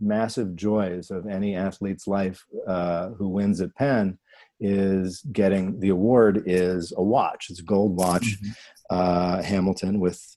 massive 0.00 0.56
joys 0.56 1.10
of 1.10 1.26
any 1.26 1.54
athlete's 1.54 2.06
life 2.06 2.44
uh, 2.66 3.10
who 3.10 3.28
wins 3.28 3.60
at 3.60 3.74
Penn 3.76 4.18
is 4.58 5.22
getting 5.32 5.78
the 5.80 5.90
award 5.90 6.42
is 6.46 6.92
a 6.96 7.02
watch. 7.02 7.46
It's 7.50 7.60
a 7.60 7.64
gold 7.64 7.96
watch, 7.96 8.24
mm-hmm. 8.24 8.50
uh, 8.90 9.42
Hamilton 9.42 10.00
with 10.00 10.36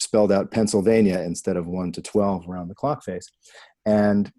spelled 0.00 0.32
out 0.32 0.50
Pennsylvania 0.50 1.20
instead 1.20 1.56
of 1.56 1.66
one 1.66 1.92
to 1.92 2.02
twelve 2.02 2.48
around 2.48 2.68
the 2.68 2.74
clock 2.74 3.04
face. 3.04 3.30
And 3.86 4.32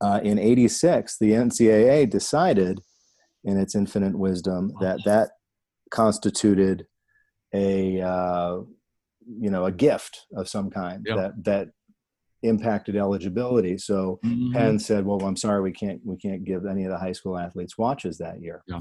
uh, 0.00 0.20
in 0.22 0.38
'86, 0.38 1.18
the 1.18 1.32
NCAA 1.32 2.08
decided, 2.08 2.80
in 3.44 3.58
its 3.58 3.74
infinite 3.74 4.18
wisdom, 4.18 4.72
that 4.80 5.00
that 5.04 5.30
constituted 5.94 6.86
a 7.54 8.00
uh, 8.02 8.56
you 9.26 9.50
know 9.50 9.64
a 9.64 9.72
gift 9.72 10.26
of 10.36 10.48
some 10.48 10.68
kind 10.70 11.06
yeah. 11.08 11.14
that 11.14 11.44
that 11.44 11.68
impacted 12.42 12.96
eligibility. 12.96 13.78
So 13.78 14.18
mm-hmm. 14.24 14.52
Penn 14.52 14.78
said, 14.78 15.06
"Well, 15.06 15.22
I'm 15.22 15.36
sorry, 15.36 15.62
we 15.62 15.72
can't 15.72 16.00
we 16.04 16.16
can't 16.16 16.44
give 16.44 16.66
any 16.66 16.84
of 16.84 16.90
the 16.90 16.98
high 16.98 17.12
school 17.12 17.38
athletes 17.38 17.78
watches 17.78 18.18
that 18.18 18.42
year." 18.42 18.62
Yeah. 18.66 18.80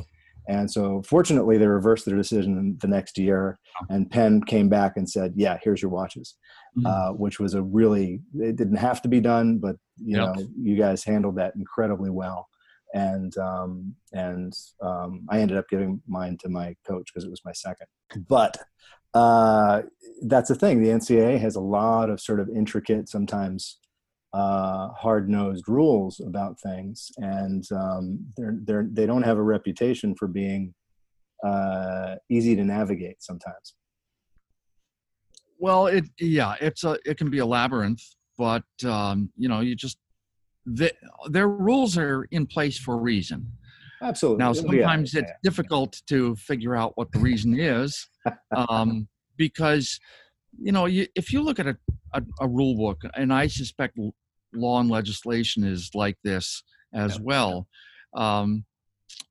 And 0.49 0.69
so, 0.69 1.01
fortunately, 1.03 1.57
they 1.57 1.67
reversed 1.67 2.05
their 2.05 2.17
decision 2.17 2.77
the 2.81 2.87
next 2.89 3.17
year, 3.17 3.57
and 3.89 4.11
Penn 4.11 4.43
came 4.43 4.67
back 4.67 4.97
and 4.97 5.09
said, 5.09 5.33
"Yeah, 5.37 5.57
here's 5.63 5.81
your 5.81 5.91
watches," 5.91 6.35
mm-hmm. 6.77 6.85
uh, 6.85 7.13
which 7.13 7.39
was 7.39 7.53
a 7.53 7.61
really 7.61 8.21
it 8.35 8.57
didn't 8.57 8.77
have 8.77 9.01
to 9.03 9.07
be 9.07 9.21
done, 9.21 9.59
but 9.59 9.77
you 9.97 10.17
yep. 10.17 10.35
know, 10.35 10.47
you 10.59 10.75
guys 10.75 11.05
handled 11.05 11.37
that 11.37 11.55
incredibly 11.55 12.09
well 12.09 12.49
and 12.93 13.35
um, 13.37 13.95
and 14.13 14.53
um, 14.81 15.25
I 15.29 15.39
ended 15.39 15.57
up 15.57 15.67
giving 15.69 16.01
mine 16.07 16.37
to 16.41 16.49
my 16.49 16.75
coach 16.87 17.09
because 17.11 17.25
it 17.25 17.31
was 17.31 17.41
my 17.43 17.51
second. 17.51 17.87
But 18.27 18.57
uh, 19.13 19.81
that's 20.23 20.49
the 20.49 20.55
thing. 20.55 20.81
The 20.81 20.89
NCAA 20.89 21.39
has 21.39 21.55
a 21.55 21.61
lot 21.61 22.09
of 22.09 22.21
sort 22.21 22.39
of 22.39 22.49
intricate, 22.49 23.09
sometimes 23.09 23.79
uh, 24.33 24.89
hard-nosed 24.89 25.67
rules 25.67 26.19
about 26.19 26.59
things, 26.59 27.11
and 27.17 27.63
um, 27.71 28.25
they're 28.37 28.57
they're 28.63 28.87
they 28.91 29.05
don't 29.05 29.23
have 29.23 29.37
a 29.37 29.43
reputation 29.43 30.15
for 30.15 30.27
being 30.27 30.73
uh, 31.43 32.15
easy 32.29 32.55
to 32.55 32.63
navigate 32.63 33.21
sometimes. 33.21 33.73
Well, 35.59 35.87
it 35.87 36.05
yeah, 36.19 36.55
it's 36.61 36.83
a 36.83 36.97
it 37.05 37.17
can 37.17 37.29
be 37.29 37.39
a 37.39 37.45
labyrinth, 37.45 38.01
but 38.37 38.63
um, 38.85 39.31
you 39.37 39.49
know, 39.49 39.61
you 39.61 39.75
just 39.75 39.97
the, 40.65 40.91
their 41.29 41.47
rules 41.47 41.97
are 41.97 42.25
in 42.31 42.45
place 42.45 42.77
for 42.77 42.95
a 42.95 42.97
reason. 42.97 43.51
Absolutely. 44.01 44.43
Now, 44.43 44.53
sometimes 44.53 45.13
yeah, 45.13 45.21
it's 45.21 45.31
difficult 45.43 46.01
to 46.07 46.35
figure 46.35 46.75
out 46.75 46.93
what 46.95 47.11
the 47.11 47.19
reason 47.19 47.57
is 47.57 48.07
um, 48.55 49.07
because, 49.37 49.99
you 50.59 50.71
know, 50.71 50.85
you, 50.85 51.07
if 51.15 51.31
you 51.31 51.41
look 51.41 51.59
at 51.59 51.67
a, 51.67 51.77
a, 52.13 52.21
a, 52.41 52.47
rule 52.47 52.75
book, 52.75 53.01
and 53.15 53.33
I 53.33 53.47
suspect 53.47 53.97
law 54.53 54.79
and 54.79 54.89
legislation 54.89 55.63
is 55.63 55.89
like 55.93 56.17
this 56.23 56.63
as 56.93 57.19
well, 57.19 57.67
um, 58.13 58.65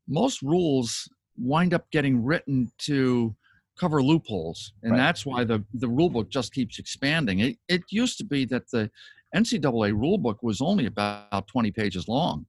most 0.08 0.42
rules 0.42 1.08
wind 1.36 1.74
up 1.74 1.90
getting 1.90 2.24
written 2.24 2.70
to 2.78 3.34
cover 3.78 4.02
loopholes 4.02 4.72
and 4.82 4.92
right. 4.92 4.98
that's 4.98 5.24
why 5.24 5.44
the, 5.44 5.64
the 5.74 5.88
rule 5.88 6.10
book 6.10 6.28
just 6.28 6.52
keeps 6.52 6.78
expanding 6.78 7.40
it, 7.40 7.56
it 7.68 7.82
used 7.90 8.18
to 8.18 8.24
be 8.24 8.44
that 8.44 8.68
the 8.70 8.90
NCAA 9.34 9.92
rulebook 9.92 10.36
was 10.42 10.60
only 10.60 10.86
about 10.86 11.46
20 11.46 11.70
pages 11.70 12.08
long, 12.08 12.46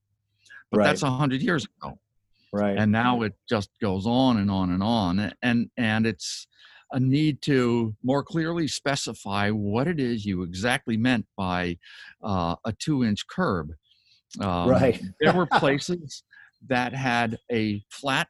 but 0.71 0.79
right. 0.79 0.85
that's 0.85 1.01
100 1.01 1.41
years 1.41 1.65
ago. 1.65 1.97
Right. 2.51 2.77
And 2.77 2.91
now 2.91 3.23
it 3.23 3.33
just 3.49 3.69
goes 3.81 4.05
on 4.05 4.37
and 4.37 4.51
on 4.51 4.71
and 4.71 4.83
on. 4.83 5.33
And, 5.41 5.69
and 5.75 6.05
it's 6.05 6.47
a 6.91 6.99
need 6.99 7.41
to 7.41 7.95
more 8.03 8.23
clearly 8.23 8.67
specify 8.67 9.49
what 9.49 9.87
it 9.87 9.99
is 9.99 10.25
you 10.25 10.43
exactly 10.43 10.95
meant 10.95 11.25
by 11.35 11.77
uh, 12.23 12.55
a 12.65 12.73
two 12.73 13.03
inch 13.03 13.25
curb. 13.27 13.71
Um, 14.39 14.69
right. 14.69 15.01
there 15.19 15.33
were 15.33 15.45
places 15.57 16.23
that 16.67 16.93
had 16.93 17.39
a 17.51 17.83
flat 17.89 18.27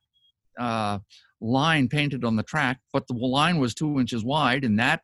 uh, 0.58 1.00
line 1.42 1.90
painted 1.90 2.24
on 2.24 2.36
the 2.36 2.44
track, 2.44 2.80
but 2.94 3.06
the 3.08 3.14
line 3.14 3.60
was 3.60 3.74
two 3.74 4.00
inches 4.00 4.24
wide, 4.24 4.64
and 4.64 4.80
that 4.80 5.02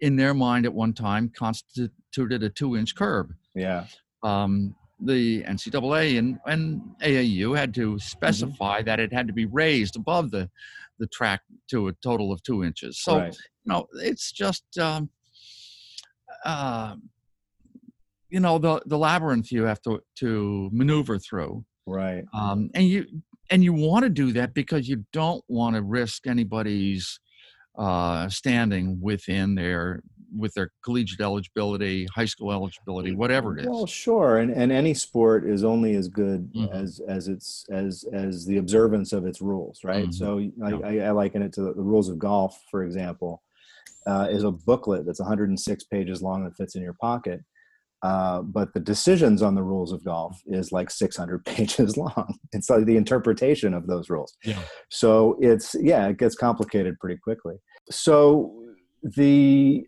in 0.00 0.16
their 0.16 0.34
mind 0.34 0.66
at 0.66 0.72
one 0.72 0.92
time 0.92 1.30
constituted 1.34 1.92
a 2.18 2.48
two 2.48 2.76
inch 2.76 2.94
curb. 2.94 3.32
Yeah. 3.54 3.86
Um, 4.22 4.74
the 5.02 5.42
NCAA 5.44 6.18
and, 6.18 6.38
and 6.46 6.82
AAU 7.02 7.56
had 7.56 7.74
to 7.74 7.92
mm-hmm. 7.92 7.98
specify 7.98 8.78
mm-hmm. 8.78 8.86
that 8.86 9.00
it 9.00 9.12
had 9.12 9.26
to 9.26 9.32
be 9.32 9.46
raised 9.46 9.96
above 9.96 10.30
the, 10.30 10.50
the 10.98 11.06
track 11.06 11.40
to 11.70 11.88
a 11.88 11.92
total 12.02 12.32
of 12.32 12.42
two 12.42 12.62
inches. 12.62 13.02
So, 13.02 13.18
right. 13.18 13.34
you 13.64 13.72
know, 13.72 13.86
it's 13.94 14.30
just, 14.30 14.64
um, 14.78 15.10
uh, 16.44 16.96
you 18.28 18.40
know, 18.40 18.58
the, 18.58 18.82
the 18.86 18.98
labyrinth 18.98 19.50
you 19.50 19.64
have 19.64 19.80
to, 19.82 20.00
to 20.16 20.68
maneuver 20.72 21.18
through. 21.18 21.64
Right. 21.86 22.24
Um, 22.34 22.70
and 22.74 22.84
you, 22.86 23.06
and 23.50 23.64
you 23.64 23.72
want 23.72 24.04
to 24.04 24.10
do 24.10 24.32
that 24.32 24.54
because 24.54 24.88
you 24.88 25.04
don't 25.12 25.42
want 25.48 25.74
to 25.74 25.82
risk 25.82 26.26
anybody's 26.26 27.18
uh, 27.76 28.28
standing 28.28 29.00
within 29.00 29.54
their 29.54 30.02
with 30.36 30.52
their 30.54 30.70
collegiate 30.84 31.20
eligibility, 31.20 32.06
high 32.14 32.24
school 32.24 32.52
eligibility, 32.52 33.14
whatever 33.14 33.56
it 33.56 33.62
is. 33.62 33.66
Well, 33.68 33.86
sure, 33.86 34.38
and 34.38 34.50
and 34.50 34.70
any 34.72 34.94
sport 34.94 35.44
is 35.44 35.64
only 35.64 35.94
as 35.96 36.08
good 36.08 36.52
mm-hmm. 36.52 36.74
as 36.74 37.00
as 37.08 37.28
its 37.28 37.64
as 37.70 38.04
as 38.12 38.46
the 38.46 38.58
observance 38.58 39.12
of 39.12 39.26
its 39.26 39.40
rules, 39.40 39.80
right? 39.84 40.08
Mm-hmm. 40.08 40.12
So 40.12 40.38
I, 40.64 40.94
yeah. 40.94 41.04
I, 41.04 41.08
I, 41.08 41.10
liken 41.10 41.42
it 41.42 41.52
to 41.54 41.62
the, 41.62 41.74
the 41.74 41.82
rules 41.82 42.08
of 42.08 42.18
golf, 42.18 42.60
for 42.70 42.84
example, 42.84 43.42
uh, 44.06 44.28
is 44.30 44.44
a 44.44 44.50
booklet 44.50 45.06
that's 45.06 45.20
106 45.20 45.84
pages 45.84 46.22
long 46.22 46.44
that 46.44 46.56
fits 46.56 46.74
in 46.74 46.82
your 46.82 46.96
pocket. 47.00 47.40
Uh, 48.02 48.40
but 48.40 48.72
the 48.72 48.80
decisions 48.80 49.42
on 49.42 49.54
the 49.54 49.62
rules 49.62 49.92
of 49.92 50.02
golf 50.04 50.40
is 50.46 50.72
like 50.72 50.90
600 50.90 51.44
pages 51.44 51.96
long. 51.96 52.38
It's 52.52 52.70
like 52.70 52.86
the 52.86 52.96
interpretation 52.96 53.74
of 53.74 53.86
those 53.86 54.08
rules. 54.08 54.36
Yeah. 54.42 54.62
So 54.88 55.36
it's 55.40 55.76
yeah, 55.78 56.08
it 56.08 56.16
gets 56.16 56.34
complicated 56.34 56.98
pretty 56.98 57.18
quickly. 57.22 57.56
So 57.90 58.64
the 59.02 59.86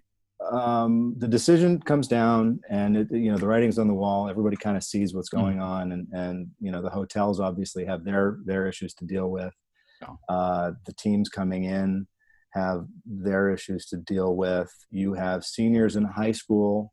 um, 0.50 1.14
the 1.18 1.28
decision 1.28 1.80
comes 1.80 2.08
down, 2.08 2.60
and 2.70 2.96
it, 2.96 3.08
you 3.10 3.30
know 3.30 3.38
the 3.38 3.46
writing's 3.46 3.78
on 3.78 3.88
the 3.88 3.94
wall. 3.94 4.28
Everybody 4.28 4.56
kind 4.56 4.76
of 4.76 4.84
sees 4.84 5.14
what's 5.14 5.30
hmm. 5.30 5.38
going 5.38 5.56
mm. 5.58 5.62
on, 5.62 5.92
and 5.92 6.06
and 6.12 6.48
you 6.60 6.70
know 6.70 6.82
the 6.82 6.90
hotels 6.90 7.40
obviously 7.40 7.84
have 7.84 8.04
their 8.04 8.38
their 8.44 8.66
issues 8.66 8.94
to 8.94 9.04
deal 9.04 9.30
with. 9.30 9.52
Yeah. 10.00 10.08
Uh, 10.28 10.72
the 10.86 10.94
teams 10.94 11.28
coming 11.28 11.64
in 11.64 12.06
have 12.50 12.86
their 13.06 13.50
issues 13.50 13.86
to 13.86 13.96
deal 13.96 14.36
with. 14.36 14.70
You 14.90 15.14
have 15.14 15.44
seniors 15.44 15.96
in 15.96 16.04
high 16.04 16.32
school 16.32 16.92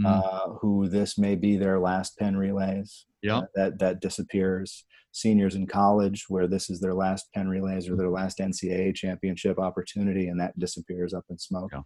mm. 0.00 0.06
uh, 0.06 0.54
who 0.60 0.88
this 0.88 1.18
may 1.18 1.34
be 1.34 1.56
their 1.56 1.80
last 1.80 2.16
Penn 2.18 2.36
relays. 2.36 3.06
Yeah, 3.22 3.38
uh, 3.38 3.46
that 3.54 3.78
that 3.78 4.00
disappears. 4.00 4.84
Seniors 5.10 5.54
in 5.54 5.66
college 5.66 6.26
where 6.28 6.46
this 6.46 6.70
is 6.70 6.80
their 6.80 6.94
last 6.94 7.26
Penn 7.34 7.48
relays 7.48 7.88
or 7.88 7.96
their 7.96 8.10
last 8.10 8.38
NCAA 8.38 8.94
championship 8.94 9.58
opportunity, 9.58 10.28
and 10.28 10.38
that 10.38 10.56
disappears 10.58 11.12
up 11.14 11.24
in 11.30 11.38
smoke. 11.38 11.70
Yeah. 11.72 11.80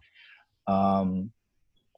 Um, 0.67 1.31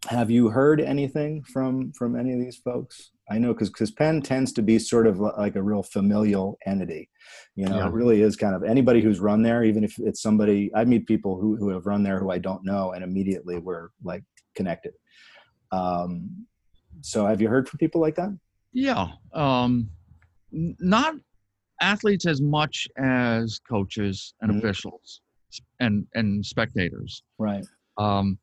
have 0.07 0.29
you 0.29 0.49
heard 0.49 0.79
anything 0.81 1.43
from 1.43 1.91
from 1.93 2.15
any 2.15 2.33
of 2.33 2.39
these 2.39 2.57
folks? 2.57 3.11
I 3.29 3.39
know 3.39 3.53
because 3.53 3.69
because 3.69 3.91
Penn 3.91 4.21
tends 4.21 4.51
to 4.53 4.61
be 4.61 4.77
sort 4.77 5.07
of 5.07 5.19
like 5.19 5.55
a 5.55 5.63
real 5.63 5.81
familial 5.81 6.57
entity. 6.65 7.09
You 7.55 7.67
know, 7.67 7.77
yeah. 7.77 7.87
it 7.87 7.93
really 7.93 8.21
is 8.21 8.35
kind 8.35 8.55
of 8.55 8.63
anybody 8.63 9.01
who's 9.01 9.19
run 9.19 9.41
there, 9.41 9.63
even 9.63 9.83
if 9.83 9.95
it's 9.97 10.21
somebody 10.21 10.71
I 10.75 10.85
meet 10.85 11.07
people 11.07 11.39
who 11.39 11.55
who 11.55 11.69
have 11.69 11.85
run 11.85 12.03
there 12.03 12.19
who 12.19 12.31
I 12.31 12.37
don't 12.37 12.63
know, 12.63 12.91
and 12.91 13.03
immediately 13.03 13.57
we're 13.57 13.89
like 14.03 14.23
connected. 14.55 14.93
Um, 15.71 16.45
so 17.01 17.25
have 17.25 17.41
you 17.41 17.47
heard 17.47 17.67
from 17.67 17.79
people 17.79 17.99
like 18.01 18.15
that? 18.15 18.37
Yeah. 18.73 19.07
Um, 19.33 19.89
not 20.51 21.15
athletes 21.81 22.25
as 22.25 22.41
much 22.41 22.87
as 22.97 23.59
coaches 23.67 24.33
and 24.41 24.51
mm-hmm. 24.51 24.59
officials 24.59 25.21
and 25.79 26.05
and 26.13 26.45
spectators. 26.45 27.23
Right. 27.39 27.65
Um, 27.97 28.37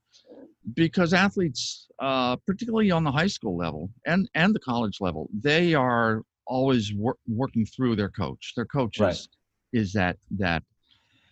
because 0.74 1.12
athletes, 1.12 1.88
uh, 2.00 2.36
particularly 2.46 2.90
on 2.90 3.04
the 3.04 3.10
high 3.10 3.26
school 3.26 3.56
level 3.56 3.90
and 4.06 4.28
and 4.34 4.54
the 4.54 4.60
college 4.60 5.00
level, 5.00 5.28
they 5.32 5.74
are 5.74 6.22
always 6.46 6.92
wor- 6.94 7.18
working 7.28 7.66
through 7.66 7.96
their 7.96 8.10
coach. 8.10 8.52
Their 8.56 8.66
coach 8.66 8.98
right. 8.98 9.12
is, 9.12 9.28
is 9.72 9.92
that 9.94 10.16
that 10.38 10.62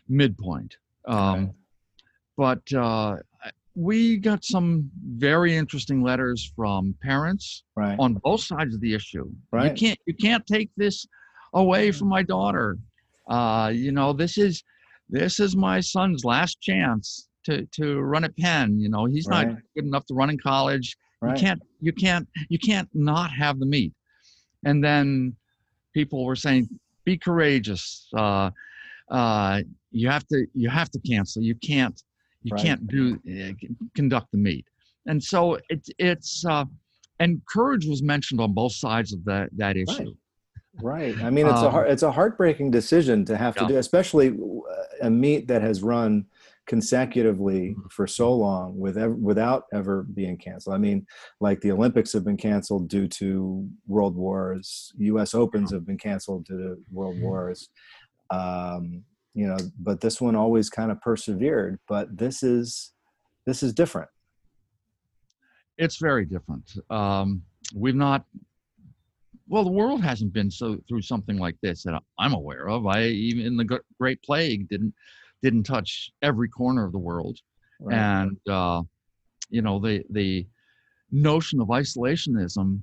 midpoint. 0.08 0.76
Um, 1.06 1.16
right. 1.16 1.54
But 2.36 2.72
uh, 2.72 3.16
we 3.74 4.16
got 4.16 4.44
some 4.44 4.90
very 5.04 5.56
interesting 5.56 6.02
letters 6.02 6.52
from 6.56 6.94
parents 7.02 7.64
Right. 7.76 7.98
on 7.98 8.14
both 8.14 8.42
sides 8.42 8.74
of 8.74 8.80
the 8.80 8.94
issue. 8.94 9.30
You 9.52 9.70
can't 9.72 9.98
you 10.06 10.14
can't 10.14 10.46
take 10.46 10.70
this 10.76 11.06
away 11.54 11.92
from 11.92 12.08
my 12.08 12.22
daughter. 12.22 12.78
Uh, 13.28 13.70
you 13.72 13.92
know, 13.92 14.12
this 14.12 14.38
is 14.38 14.64
this 15.08 15.40
is 15.40 15.56
my 15.56 15.80
son's 15.80 16.24
last 16.24 16.60
chance 16.60 17.28
to 17.44 17.66
to 17.66 18.00
run 18.00 18.24
a 18.24 18.28
Penn. 18.28 18.78
You 18.78 18.88
know, 18.88 19.04
he's 19.06 19.28
not 19.28 19.46
good 19.74 19.84
enough 19.84 20.06
to 20.06 20.14
run 20.14 20.30
in 20.30 20.38
college. 20.38 20.96
Right. 21.22 21.36
You 21.36 21.40
can't 21.42 21.62
you 21.80 21.92
can't 21.92 22.28
you 22.48 22.58
can't 22.58 22.88
not 22.94 23.30
have 23.32 23.58
the 23.58 23.66
meet. 23.66 23.92
And 24.64 24.82
then 24.82 25.34
people 25.94 26.24
were 26.24 26.36
saying, 26.36 26.68
be 27.04 27.16
courageous. 27.16 28.08
Uh, 28.16 28.50
uh, 29.10 29.62
you 29.90 30.08
have 30.08 30.26
to 30.28 30.46
you 30.54 30.68
have 30.68 30.90
to 30.90 31.00
cancel. 31.00 31.42
You 31.42 31.54
can't 31.56 32.00
you 32.42 32.54
Right. 32.54 32.64
can't 32.64 32.86
do 32.86 33.18
uh, 33.30 33.52
conduct 33.94 34.28
the 34.32 34.38
meet. 34.38 34.66
And 35.06 35.22
so 35.22 35.58
it's 35.68 35.90
it's 35.98 36.44
uh, 36.46 36.64
and 37.18 37.40
courage 37.46 37.86
was 37.86 38.02
mentioned 38.02 38.40
on 38.40 38.52
both 38.54 38.72
sides 38.72 39.12
of 39.12 39.24
that 39.24 39.50
that 39.56 39.76
issue. 39.76 40.14
Right. 40.80 41.18
I 41.22 41.28
mean, 41.30 41.46
it's 41.46 41.60
a 41.60 41.66
Um, 41.66 41.72
heart, 41.72 41.90
it's 41.90 42.02
a 42.02 42.12
heartbreaking 42.12 42.70
decision 42.70 43.24
to 43.26 43.36
have 43.36 43.54
to 43.56 43.66
do, 43.66 43.76
especially 43.76 44.28
uh, 44.30 44.84
a 45.08 45.10
meet 45.10 45.48
that 45.48 45.60
has 45.62 45.82
run 45.82 46.24
consecutively 46.66 47.70
Mm-hmm. 47.70 47.86
for 47.90 48.06
so 48.06 48.32
long 48.32 48.78
with 48.78 48.96
without 49.20 49.64
ever 49.74 50.04
being 50.14 50.36
canceled. 50.36 50.74
I 50.74 50.78
mean, 50.78 51.06
like 51.40 51.60
the 51.60 51.72
Olympics 51.72 52.12
have 52.12 52.24
been 52.24 52.36
canceled 52.36 52.88
due 52.88 53.08
to 53.08 53.68
world 53.86 54.16
wars. 54.16 54.92
U.S. 54.98 55.34
Opens 55.34 55.72
have 55.72 55.86
been 55.86 55.98
canceled 55.98 56.44
due 56.44 56.58
to 56.58 56.76
world 56.92 57.14
Mm-hmm. 57.16 57.24
wars. 57.24 57.68
Um, 58.30 59.02
you 59.34 59.46
know, 59.46 59.56
but 59.78 60.00
this 60.00 60.20
one 60.20 60.34
always 60.36 60.70
kind 60.70 60.90
of 60.90 61.00
persevered. 61.00 61.78
But 61.88 62.16
this 62.16 62.42
is 62.42 62.92
this 63.46 63.62
is 63.62 63.72
different. 63.72 64.08
It's 65.78 65.96
very 65.96 66.24
different. 66.26 66.70
Um, 66.90 67.42
we've 67.74 67.94
not. 67.94 68.24
Well, 69.48 69.64
the 69.64 69.70
world 69.72 70.02
hasn't 70.02 70.32
been 70.32 70.50
so 70.50 70.78
through 70.88 71.02
something 71.02 71.36
like 71.36 71.56
this 71.62 71.82
that 71.82 72.00
I'm 72.18 72.34
aware 72.34 72.68
of. 72.68 72.86
I 72.86 73.04
even 73.06 73.56
the 73.56 73.80
Great 73.98 74.22
Plague 74.22 74.68
didn't 74.68 74.94
didn't 75.42 75.64
touch 75.64 76.10
every 76.22 76.48
corner 76.48 76.84
of 76.84 76.92
the 76.92 76.98
world. 76.98 77.38
Right? 77.82 77.96
and 77.96 78.38
uh, 78.48 78.82
you 79.48 79.62
know 79.62 79.78
the 79.78 80.04
the 80.10 80.46
notion 81.10 81.60
of 81.60 81.68
isolationism 81.68 82.82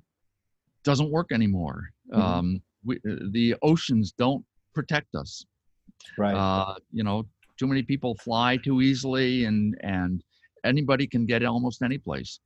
doesn't 0.84 1.12
work 1.12 1.32
anymore. 1.32 1.90
Mhm. 2.12 2.20
Um, 2.20 2.62
we, 2.84 3.00
the 3.04 3.56
oceans 3.62 4.12
don't 4.12 4.44
protect 4.74 5.16
us. 5.16 5.46
right. 6.18 6.36
Uh, 6.36 6.76
you 6.92 7.04
know, 7.04 7.26
too 7.58 7.68
many 7.68 7.84
people 7.84 8.16
fly 8.16 8.58
too 8.58 8.82
easily, 8.82 9.46
and 9.46 9.78
and 9.82 10.24
anybody 10.64 11.08
can 11.08 11.26
get 11.26 11.44
almost 11.44 11.82
any 11.82 11.98
place. 11.98 12.40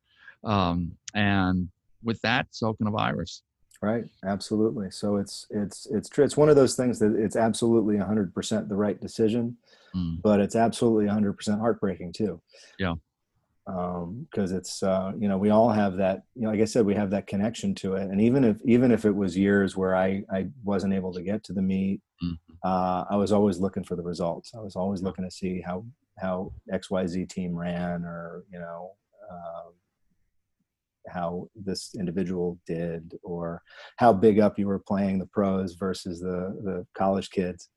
Um, 0.44 0.96
and 1.14 1.70
with 2.04 2.20
that, 2.22 2.48
so 2.52 2.74
can 2.74 2.88
a 2.88 2.92
virus. 2.92 3.44
Right, 3.82 4.06
absolutely. 4.24 4.92
So 4.92 5.16
it's 5.18 5.48
it's 5.50 5.88
it's 5.88 6.08
true. 6.08 6.24
It's 6.24 6.38
one 6.38 6.50
of 6.50 6.56
those 6.56 6.76
things 6.76 7.00
that 7.00 7.16
it's 7.16 7.36
absolutely 7.36 7.96
100% 7.98 8.70
the 8.70 8.76
right 8.76 9.00
decision, 9.00 9.58
Mm. 9.96 10.22
but 10.22 10.40
it's 10.40 10.56
absolutely 10.56 11.06
100% 11.08 11.60
heartbreaking 11.60 12.14
too. 12.14 12.40
Yeah. 12.80 12.94
Because 13.66 14.52
it's 14.52 14.84
uh, 14.84 15.14
you 15.18 15.28
know 15.28 15.38
we 15.38 15.50
all 15.50 15.70
have 15.70 15.96
that 15.98 16.24
you 16.36 16.44
know 16.44 16.50
like 16.52 16.62
I 16.62 16.66
said 16.66 16.86
we 16.86 16.96
have 16.96 17.10
that 17.12 17.26
connection 17.28 17.74
to 17.76 17.96
it, 17.96 18.10
and 18.10 18.22
even 18.22 18.44
if 18.44 18.58
even 18.66 18.92
if 18.92 19.04
it 19.06 19.16
was 19.16 19.36
years 19.38 19.76
where 19.76 19.96
I 19.96 20.24
I 20.32 20.48
wasn't 20.64 20.94
able 20.94 21.14
to 21.14 21.22
get 21.24 21.44
to 21.46 21.54
the 21.54 21.62
meet, 21.62 22.02
Mhm. 22.24 22.38
uh, 22.64 23.06
I 23.10 23.16
was 23.16 23.32
always 23.32 23.60
looking 23.60 23.84
for 23.84 23.96
the 23.96 24.04
results. 24.04 24.54
I 24.56 24.60
was 24.60 24.76
always 24.76 25.02
looking 25.02 25.26
to 25.26 25.32
see 25.32 25.62
how 25.62 25.86
how 26.20 26.52
X 26.72 26.90
Y 26.92 27.06
Z 27.08 27.26
team 27.28 27.56
ran, 27.56 28.04
or 28.06 28.44
you 28.52 28.60
know. 28.60 28.92
Um, 29.32 29.74
how 31.08 31.48
this 31.56 31.96
individual 31.98 32.60
did 32.66 33.18
or 33.24 33.62
how 33.98 34.14
big 34.14 34.40
up 34.40 34.60
you 34.60 34.68
were 34.68 34.80
playing 34.80 35.20
the 35.20 35.26
pros 35.28 35.76
versus 35.76 36.20
the 36.20 36.58
the 36.64 36.86
college 36.96 37.30
kids 37.30 37.70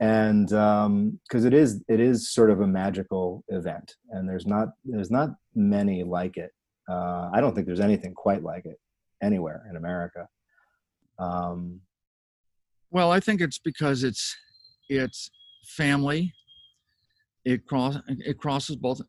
and 0.00 0.48
because 0.48 1.44
it 1.44 1.54
is 1.54 1.82
it 1.88 2.00
is 2.00 2.30
sort 2.32 2.50
of 2.50 2.60
a 2.60 2.66
magical 2.66 3.42
event 3.48 3.96
and 4.10 4.28
there's 4.28 4.46
not 4.46 4.68
there's 4.84 5.10
not 5.10 5.30
many 5.54 6.04
like 6.04 6.36
it 6.36 6.52
uh, 6.88 7.28
i 7.32 7.40
don't 7.40 7.54
think 7.54 7.66
there's 7.66 7.80
anything 7.80 8.14
quite 8.14 8.42
like 8.42 8.64
it 8.64 8.78
anywhere 9.22 9.64
in 9.70 9.76
america 9.76 10.28
um, 11.18 11.80
Well, 12.90 13.10
I 13.10 13.20
think 13.20 13.40
it's 13.40 13.58
because 13.58 14.04
it's 14.04 14.36
it's 14.88 15.30
family. 15.66 16.32
It 17.44 17.66
cross 17.66 17.96
it 18.08 18.38
crosses 18.38 18.76
both 18.76 19.00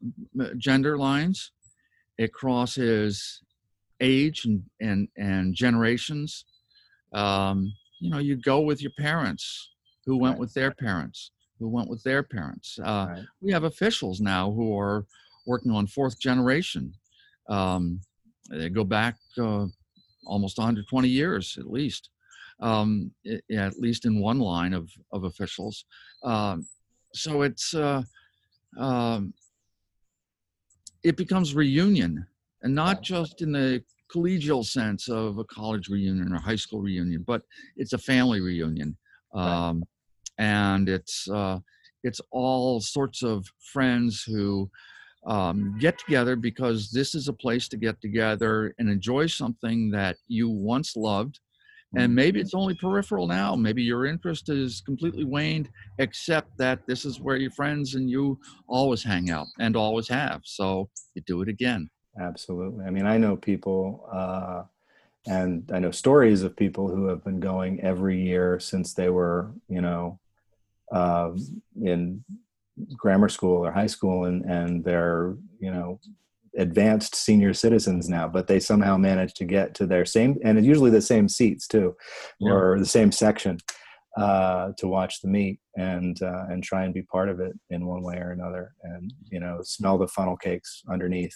gender 0.58 0.98
lines. 0.98 1.52
It 2.18 2.34
crosses 2.34 3.42
age 4.02 4.46
and 4.46 4.64
and 4.80 5.08
and 5.18 5.54
generations. 5.54 6.46
Um, 7.14 7.72
you 8.00 8.10
know, 8.10 8.20
you 8.20 8.36
go 8.38 8.62
with 8.62 8.82
your 8.82 8.92
parents 8.98 9.72
who 10.06 10.18
went 10.18 10.34
Right. 10.36 10.40
with 10.40 10.54
their 10.54 10.72
parents, 10.72 11.32
who 11.60 11.68
went 11.68 11.90
with 11.90 12.02
their 12.04 12.24
parents. 12.24 12.80
Uh, 12.80 13.08
right, 13.10 13.24
we 13.42 13.52
have 13.52 13.64
officials 13.66 14.22
now 14.22 14.52
who 14.52 14.78
are 14.78 15.06
working 15.46 15.72
on 15.72 15.88
fourth 15.88 16.20
generation. 16.20 16.94
Um, 17.50 18.00
they 18.50 18.70
go 18.70 18.84
back 18.84 19.16
uh, 19.38 19.66
almost 20.26 20.58
120 20.58 21.08
years 21.10 21.58
at 21.60 21.70
least, 21.70 22.10
um, 22.62 23.12
i- 23.28 23.42
at 23.54 23.78
least 23.80 24.06
in 24.06 24.20
one 24.20 24.40
line 24.40 24.74
of, 24.74 24.90
of 25.12 25.24
officials. 25.26 25.86
Um, 26.24 26.68
so 27.14 27.42
it's 27.42 27.74
uh, 27.74 28.04
um, 28.78 29.34
it 31.04 31.18
becomes 31.18 31.56
reunion, 31.56 32.26
and 32.64 32.74
not 32.74 33.02
just 33.02 33.42
in 33.42 33.52
the 33.52 33.84
collegial 34.14 34.66
sense 34.66 35.08
of 35.08 35.38
a 35.38 35.44
college 35.46 35.88
reunion 35.88 36.34
or 36.34 36.40
high 36.40 36.56
school 36.56 36.82
reunion, 36.82 37.24
but 37.26 37.44
it's 37.78 37.94
a 37.94 37.98
family 37.98 38.42
reunion, 38.42 38.98
Right. 39.34 39.70
um, 39.70 39.84
and 40.38 40.90
it's 40.90 41.30
uh, 41.30 41.60
it's 42.04 42.22
all 42.32 42.80
sorts 42.82 43.24
of 43.24 43.46
friends 43.74 44.24
who 44.24 44.70
um, 45.28 45.78
get 45.80 46.00
together 46.00 46.36
because 46.36 46.90
this 46.92 47.14
is 47.14 47.28
a 47.28 47.34
place 47.34 47.68
to 47.68 47.78
get 47.78 48.02
together 48.02 48.74
and 48.80 48.90
enjoy 48.90 49.28
something 49.28 49.92
that 49.92 50.18
you 50.28 50.50
once 50.50 50.96
loved. 50.96 51.40
And 51.96 52.14
maybe 52.14 52.40
it's 52.40 52.54
only 52.54 52.76
peripheral 52.76 53.26
now. 53.26 53.56
Maybe 53.56 53.82
your 53.82 54.06
interest 54.06 54.50
is 54.50 54.80
completely 54.80 55.24
waned, 55.26 55.70
except 55.98 56.56
that 56.60 56.86
this 56.86 57.04
is 57.04 57.20
where 57.20 57.36
your 57.36 57.50
friends 57.50 57.96
and 57.96 58.08
you 58.08 58.40
always 58.68 59.04
hang 59.04 59.32
out 59.32 59.48
and 59.60 59.76
always 59.76 60.08
have. 60.08 60.42
So 60.44 60.88
you 61.16 61.24
do 61.26 61.42
it 61.42 61.50
again. 61.50 61.90
Absolutely 62.20 62.86
i 62.86 62.90
mean 62.90 63.06
i 63.06 63.18
know 63.18 63.36
people 63.36 64.08
uh, 64.12 64.64
and 65.28 65.70
i 65.74 65.80
know 65.80 65.92
stories 65.92 66.44
of 66.44 66.56
people 66.56 66.88
who 66.88 67.06
have 67.08 67.24
been 67.24 67.40
going 67.40 67.80
every 67.82 68.22
year 68.22 68.60
since 68.60 68.94
they 68.94 69.10
were 69.10 69.52
you 69.68 69.82
know 69.82 70.20
um, 70.92 71.38
in 71.82 72.24
grammar 72.98 73.30
school 73.30 73.66
or 73.66 73.72
high 73.72 73.88
school 73.88 74.26
and 74.26 74.44
and 74.46 74.84
they're 74.84 75.36
you 75.60 75.72
know 75.72 76.00
advanced 76.58 77.16
senior 77.16 77.54
citizens 77.54 78.10
now 78.10 78.28
but 78.28 78.48
they 78.48 78.60
somehow 78.60 78.98
manage 78.98 79.34
to 79.34 79.46
get 79.46 79.76
to 79.76 79.86
their 79.86 80.06
same 80.06 80.38
and 80.44 80.58
it's 80.58 80.68
usually 80.68 80.90
the 80.90 81.02
same 81.02 81.28
seats 81.30 81.68
too 81.68 81.96
Yeah. 82.40 82.54
or 82.54 82.80
the 82.80 82.86
same 82.86 83.12
section 83.12 83.60
uh, 84.18 84.72
to 84.78 84.88
watch 84.88 85.22
the 85.22 85.28
meet 85.28 85.60
and 85.78 86.22
uh, 86.24 86.46
and 86.50 86.64
try 86.64 86.84
and 86.86 86.94
be 86.94 87.04
part 87.04 87.30
of 87.30 87.40
it 87.40 87.54
in 87.70 87.86
one 87.86 88.02
way 88.02 88.18
or 88.18 88.32
another 88.32 88.74
and 88.84 89.14
you 89.32 89.40
know 89.40 89.60
smell 89.62 89.98
the 89.98 90.08
funnel 90.08 90.36
cakes 90.36 90.82
underneath 90.90 91.36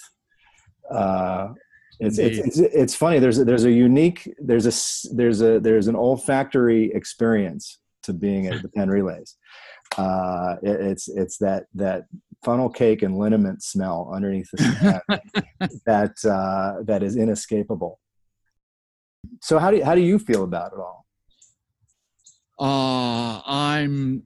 uh, 0.90 1.48
it's, 2.00 2.18
it's 2.18 2.38
it's 2.38 2.58
it's 2.58 2.94
funny 2.94 3.18
there's 3.18 3.38
a, 3.38 3.44
there's 3.44 3.64
a 3.64 3.70
unique 3.70 4.32
there's 4.38 4.66
a 4.66 5.14
there's 5.14 5.42
a 5.42 5.60
there's 5.60 5.86
an 5.86 5.96
olfactory 5.96 6.92
experience 6.92 7.78
to 8.02 8.12
being 8.12 8.48
at 8.48 8.62
the 8.62 8.68
Penn 8.76 8.88
Relays. 8.88 9.36
Uh, 9.96 10.56
it, 10.62 10.80
it's 10.80 11.08
it's 11.08 11.38
that 11.38 11.66
that 11.74 12.04
funnel 12.44 12.68
cake 12.68 13.02
and 13.02 13.16
liniment 13.16 13.62
smell 13.62 14.10
underneath 14.12 14.50
the 14.52 15.00
that 15.86 16.12
uh, 16.24 16.82
that 16.84 17.02
is 17.02 17.16
inescapable. 17.16 18.00
So 19.40 19.58
how 19.58 19.70
do 19.70 19.78
you, 19.78 19.84
how 19.84 19.94
do 19.94 20.00
you 20.00 20.18
feel 20.18 20.44
about 20.44 20.72
it 20.72 20.78
all? 20.78 21.06
Uh, 22.58 23.40
I'm, 23.44 24.24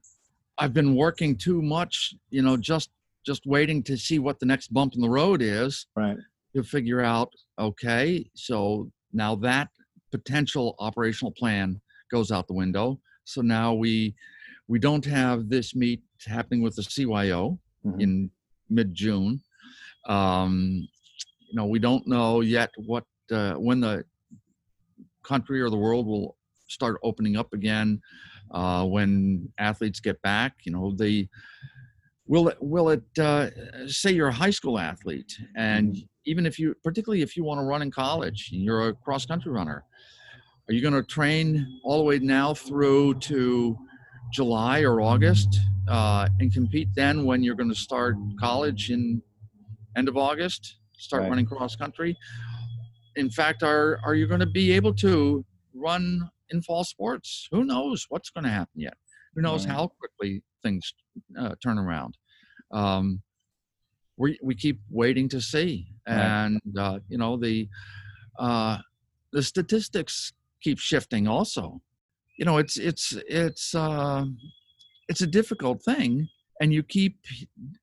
I've 0.58 0.74
been 0.74 0.94
working 0.94 1.36
too 1.36 1.62
much, 1.62 2.14
you 2.30 2.42
know, 2.42 2.56
just, 2.56 2.90
just 3.24 3.46
waiting 3.46 3.82
to 3.84 3.96
see 3.96 4.18
what 4.18 4.38
the 4.38 4.46
next 4.46 4.72
bump 4.72 4.94
in 4.94 5.00
the 5.00 5.08
road 5.08 5.42
is 5.42 5.86
Right. 5.96 6.16
To 6.54 6.62
figure 6.62 7.00
out, 7.00 7.32
okay, 7.58 8.28
so 8.34 8.90
now 9.12 9.34
that 9.34 9.68
potential 10.10 10.74
operational 10.78 11.32
plan 11.32 11.80
goes 12.10 12.30
out 12.30 12.46
the 12.46 12.54
window. 12.54 13.00
So 13.24 13.42
now 13.42 13.74
we, 13.74 14.14
we 14.68 14.78
don't 14.78 15.04
have 15.04 15.48
this 15.48 15.74
meet 15.74 16.02
happening 16.26 16.62
with 16.62 16.76
the 16.76 16.82
CYO 16.82 17.58
Mhm. 17.84 18.00
in 18.00 18.30
mid-June. 18.70 19.40
Um, 20.06 20.88
you 21.48 21.54
know, 21.54 21.66
we 21.66 21.78
don't 21.78 22.06
know 22.06 22.40
yet 22.40 22.70
what, 22.76 23.04
uh, 23.30 23.54
when 23.54 23.80
the 23.80 24.04
country 25.22 25.60
or 25.60 25.70
the 25.70 25.76
world 25.76 26.06
will 26.06 26.36
start 26.68 26.98
opening 27.02 27.36
up 27.36 27.52
again 27.52 28.00
uh, 28.50 28.84
when 28.86 29.50
athletes 29.58 30.00
get 30.00 30.20
back. 30.22 30.54
You 30.64 30.72
know, 30.72 30.94
the 30.96 31.28
will 32.26 32.48
it 32.48 32.58
will 32.60 32.90
it 32.90 33.02
uh, 33.18 33.48
say 33.86 34.12
you're 34.12 34.28
a 34.28 34.32
high 34.32 34.50
school 34.50 34.78
athlete 34.78 35.38
and 35.56 35.94
Mhm. 35.94 36.08
Even 36.28 36.44
if 36.46 36.58
you 36.58 36.74
particularly 36.84 37.22
if 37.22 37.36
you 37.36 37.42
want 37.44 37.58
to 37.58 37.64
run 37.64 37.82
in 37.82 37.90
college 37.90 38.50
and 38.52 38.62
you're 38.62 38.88
a 38.88 38.94
cross 38.94 39.24
country 39.26 39.50
runner. 39.50 39.84
Are 40.68 40.74
you 40.74 40.82
going 40.82 40.94
to 40.94 41.02
train 41.02 41.80
all 41.82 41.96
the 41.98 42.04
way 42.04 42.18
now 42.18 42.54
through 42.54 43.14
to 43.30 43.76
july 44.30 44.82
or 44.82 45.00
august 45.00 45.48
uh, 45.88 46.28
and 46.40 46.52
compete 46.52 46.88
then 46.94 47.24
when 47.24 47.42
you're 47.42 47.54
going 47.54 47.70
to 47.70 47.82
start 47.88 48.14
college 48.38 48.90
in 48.90 49.22
end 49.96 50.06
of 50.08 50.16
august 50.18 50.76
start 50.98 51.22
Right. 51.22 51.30
running 51.30 51.46
cross 51.46 51.74
country 51.74 52.14
in 53.16 53.30
fact 53.30 53.62
are 53.62 53.98
are 54.04 54.14
you 54.14 54.26
going 54.26 54.40
to 54.48 54.52
be 54.60 54.70
able 54.72 54.92
to 55.06 55.44
run 55.74 56.28
in 56.50 56.62
fall 56.62 56.84
sports? 56.84 57.48
Who 57.52 57.64
knows 57.64 58.06
what's 58.08 58.30
going 58.30 58.44
to 58.44 58.50
happen 58.50 58.80
yet? 58.80 58.94
Who 59.34 59.42
knows 59.42 59.66
Right. 59.66 59.74
how 59.74 59.88
quickly 59.88 60.42
things 60.62 60.92
uh, 61.38 61.54
turn 61.62 61.78
around? 61.78 62.16
Um, 62.72 63.22
we 64.18 64.38
we 64.42 64.54
keep 64.54 64.80
waiting 64.90 65.28
to 65.30 65.40
see, 65.40 65.86
and 66.06 66.60
uh, 66.78 66.98
you 67.08 67.18
know 67.18 67.36
the 67.36 67.68
uh, 68.38 68.78
the 69.32 69.42
statistics 69.42 70.32
keep 70.62 70.78
shifting. 70.78 71.28
Also, 71.28 71.80
you 72.38 72.44
know 72.44 72.58
it's 72.58 72.76
it's 72.76 73.16
it's 73.28 73.74
uh, 73.74 74.24
it's 75.08 75.20
a 75.22 75.26
difficult 75.26 75.82
thing, 75.82 76.28
and 76.60 76.72
you 76.72 76.82
keep 76.82 77.18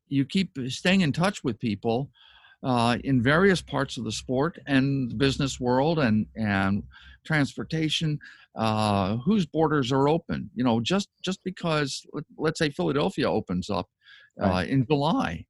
you 0.08 0.26
keep 0.26 0.58
staying 0.68 1.02
in 1.02 1.12
touch 1.12 1.44
with 1.44 1.60
people 1.60 2.10
uh, 2.64 2.98
in 3.04 3.22
various 3.22 3.62
parts 3.62 3.98
of 3.98 4.04
the 4.04 4.12
sport 4.12 4.58
and 4.68 5.12
the 5.12 5.16
business 5.16 5.60
world 5.60 6.00
and 6.00 6.26
and 6.36 6.84
transportation 7.26 8.20
uh, 8.56 9.18
whose 9.18 9.46
borders 9.46 9.92
are 9.92 10.08
open 10.08 10.50
you 10.56 10.64
know 10.64 10.80
just 10.80 11.10
just 11.24 11.44
because 11.44 12.06
let- 12.14 12.24
let's 12.38 12.60
say 12.60 12.70
philadelphia 12.70 13.30
opens 13.30 13.70
up 13.70 13.88
uh, 14.42 14.48
Right. 14.48 14.70
in 14.70 14.86
july 14.86 15.46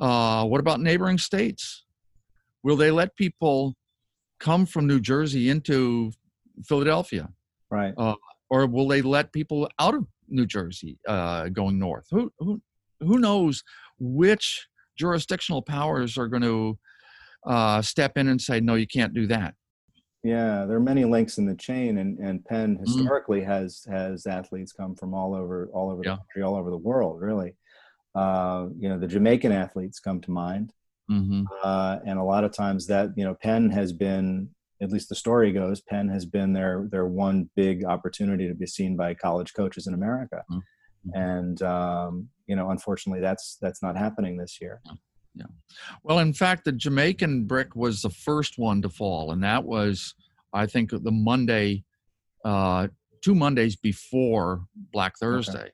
uh, 0.00 0.44
what 0.44 0.58
about 0.60 0.80
neighboring 0.80 1.18
states 1.18 1.84
will 2.64 2.76
they 2.76 2.90
let 2.90 3.14
people 3.16 3.74
come 4.40 4.66
from 4.66 4.86
new 4.86 4.98
jersey 5.00 5.48
into 5.50 6.10
philadelphia 6.64 7.28
Right. 7.70 7.94
or 8.50 8.66
will 8.66 8.88
they 8.88 9.00
let 9.02 9.32
people 9.32 9.68
out 9.78 9.94
of 9.94 10.04
New 10.28 10.44
Jersey 10.46 10.98
uh, 11.06 11.48
going 11.50 11.78
north? 11.78 12.06
Who 12.10 12.32
who 12.40 12.60
who 13.00 13.18
knows 13.18 13.62
which 14.00 14.66
jurisdictional 14.98 15.62
powers 15.62 16.18
are 16.18 16.26
going 16.28 16.42
to 16.42 16.78
uh, 17.46 17.80
step 17.82 18.16
in 18.16 18.26
and 18.28 18.40
say 18.40 18.58
no, 18.60 18.74
you 18.74 18.86
can't 18.88 19.14
do 19.14 19.26
that. 19.28 19.54
Yeah, 20.24 20.66
there 20.66 20.76
are 20.76 20.80
many 20.80 21.04
links 21.04 21.38
in 21.38 21.46
the 21.46 21.54
chain, 21.54 21.98
and, 21.98 22.18
and 22.18 22.44
Penn 22.44 22.74
Mm-hmm. 22.74 22.82
historically 22.84 23.42
has 23.42 23.84
has 23.88 24.26
athletes 24.26 24.72
come 24.72 24.94
from 24.96 25.14
all 25.14 25.34
over 25.34 25.68
all 25.72 25.90
over 25.90 26.02
the 26.02 26.10
country, 26.16 26.42
all 26.42 26.56
over 26.56 26.70
the 26.70 26.76
world. 26.76 27.20
Really, 27.20 27.54
uh, 28.14 28.66
you 28.78 28.88
know, 28.88 28.98
the 28.98 29.06
Jamaican 29.06 29.52
athletes 29.52 30.00
come 30.00 30.20
to 30.22 30.30
mind, 30.30 30.72
hmm 31.08 31.44
uh, 31.64 31.98
and 32.06 32.18
a 32.18 32.22
lot 32.22 32.44
of 32.44 32.52
times 32.52 32.86
that 32.86 33.10
you 33.16 33.24
know 33.24 33.34
Penn 33.34 33.70
has 33.70 33.92
been, 33.92 34.50
at 34.82 34.90
least 34.90 35.08
the 35.08 35.14
story 35.14 35.52
goes, 35.52 35.80
Penn 35.80 36.08
has 36.08 36.24
been 36.26 36.52
their 36.52 36.86
their 36.90 37.06
one 37.06 37.50
big 37.56 37.84
opportunity 37.84 38.48
to 38.48 38.54
be 38.54 38.66
seen 38.66 38.96
by 38.96 39.14
college 39.14 39.52
coaches 39.54 39.86
in 39.86 39.94
America, 39.94 40.44
Mhm. 40.50 40.62
and 41.14 41.62
um, 41.62 42.28
you 42.46 42.56
know, 42.56 42.70
unfortunately, 42.70 43.20
that's 43.20 43.56
that's 43.60 43.82
not 43.82 43.96
happening 43.96 44.36
this 44.36 44.60
year. 44.60 44.80
Yeah. 45.34 45.46
Well, 46.02 46.18
in 46.18 46.32
fact, 46.32 46.64
the 46.64 46.72
Jamaican 46.72 47.44
brick 47.44 47.76
was 47.76 48.02
the 48.02 48.10
first 48.10 48.58
one 48.58 48.82
to 48.82 48.88
fall, 48.88 49.30
and 49.30 49.42
that 49.44 49.64
was, 49.64 50.14
I 50.52 50.66
think, 50.66 50.90
the 50.90 51.12
Monday, 51.12 51.84
uh, 52.44 52.88
two 53.22 53.36
Mondays 53.36 53.76
before 53.76 54.64
Black 54.92 55.16
Thursday. 55.18 55.70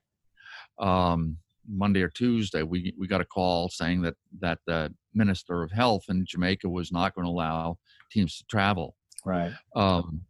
Um, 0.77 1.37
Monday 1.67 2.01
or 2.01 2.09
Tuesday, 2.09 2.63
we 2.63 2.93
we 2.97 3.07
got 3.07 3.21
a 3.21 3.25
call 3.25 3.69
saying 3.69 4.01
that 4.01 4.15
that 4.39 4.59
the 4.67 4.93
Minister 5.13 5.63
of 5.63 5.71
Health 5.71 6.03
in 6.09 6.25
Jamaica 6.25 6.69
was 6.69 6.91
not 6.91 7.13
going 7.15 7.25
to 7.25 7.31
allow 7.31 7.77
teams 8.11 8.37
to 8.37 8.45
travel. 8.45 8.95
Right. 9.25 9.51
Um, 9.75 10.21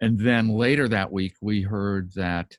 and 0.00 0.18
then 0.18 0.48
later 0.48 0.88
that 0.88 1.12
week, 1.12 1.34
we 1.42 1.60
heard 1.62 2.10
that 2.14 2.56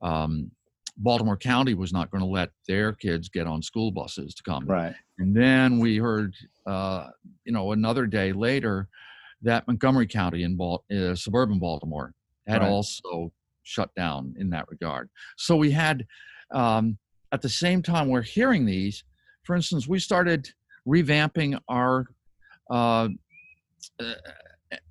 um, 0.00 0.50
Baltimore 0.98 1.36
County 1.36 1.74
was 1.74 1.92
not 1.92 2.10
going 2.10 2.20
to 2.22 2.28
let 2.28 2.50
their 2.68 2.92
kids 2.92 3.28
get 3.28 3.46
on 3.48 3.62
school 3.62 3.90
buses 3.90 4.34
to 4.34 4.42
come. 4.44 4.64
Right. 4.66 4.94
And 5.18 5.34
then 5.34 5.80
we 5.80 5.96
heard, 5.96 6.34
uh, 6.66 7.08
you 7.44 7.52
know, 7.52 7.72
another 7.72 8.06
day 8.06 8.32
later 8.32 8.88
that 9.42 9.66
Montgomery 9.66 10.06
County 10.06 10.44
in 10.44 10.56
Bal- 10.56 10.84
uh, 10.94 11.14
suburban 11.16 11.58
Baltimore 11.58 12.12
had 12.46 12.60
Right. 12.60 12.70
also 12.70 13.32
shut 13.64 13.90
down 13.96 14.34
in 14.38 14.50
that 14.50 14.66
regard. 14.68 15.08
So 15.36 15.56
we 15.56 15.72
had, 15.72 16.06
um, 16.52 16.98
at 17.34 17.42
the 17.42 17.48
same 17.48 17.82
time 17.82 18.08
we're 18.08 18.22
hearing 18.22 18.64
these, 18.64 19.02
for 19.42 19.56
instance, 19.56 19.88
we 19.88 19.98
started 19.98 20.48
revamping 20.86 21.58
our 21.68 22.06
uh, 22.70 23.08
uh, 24.00 24.14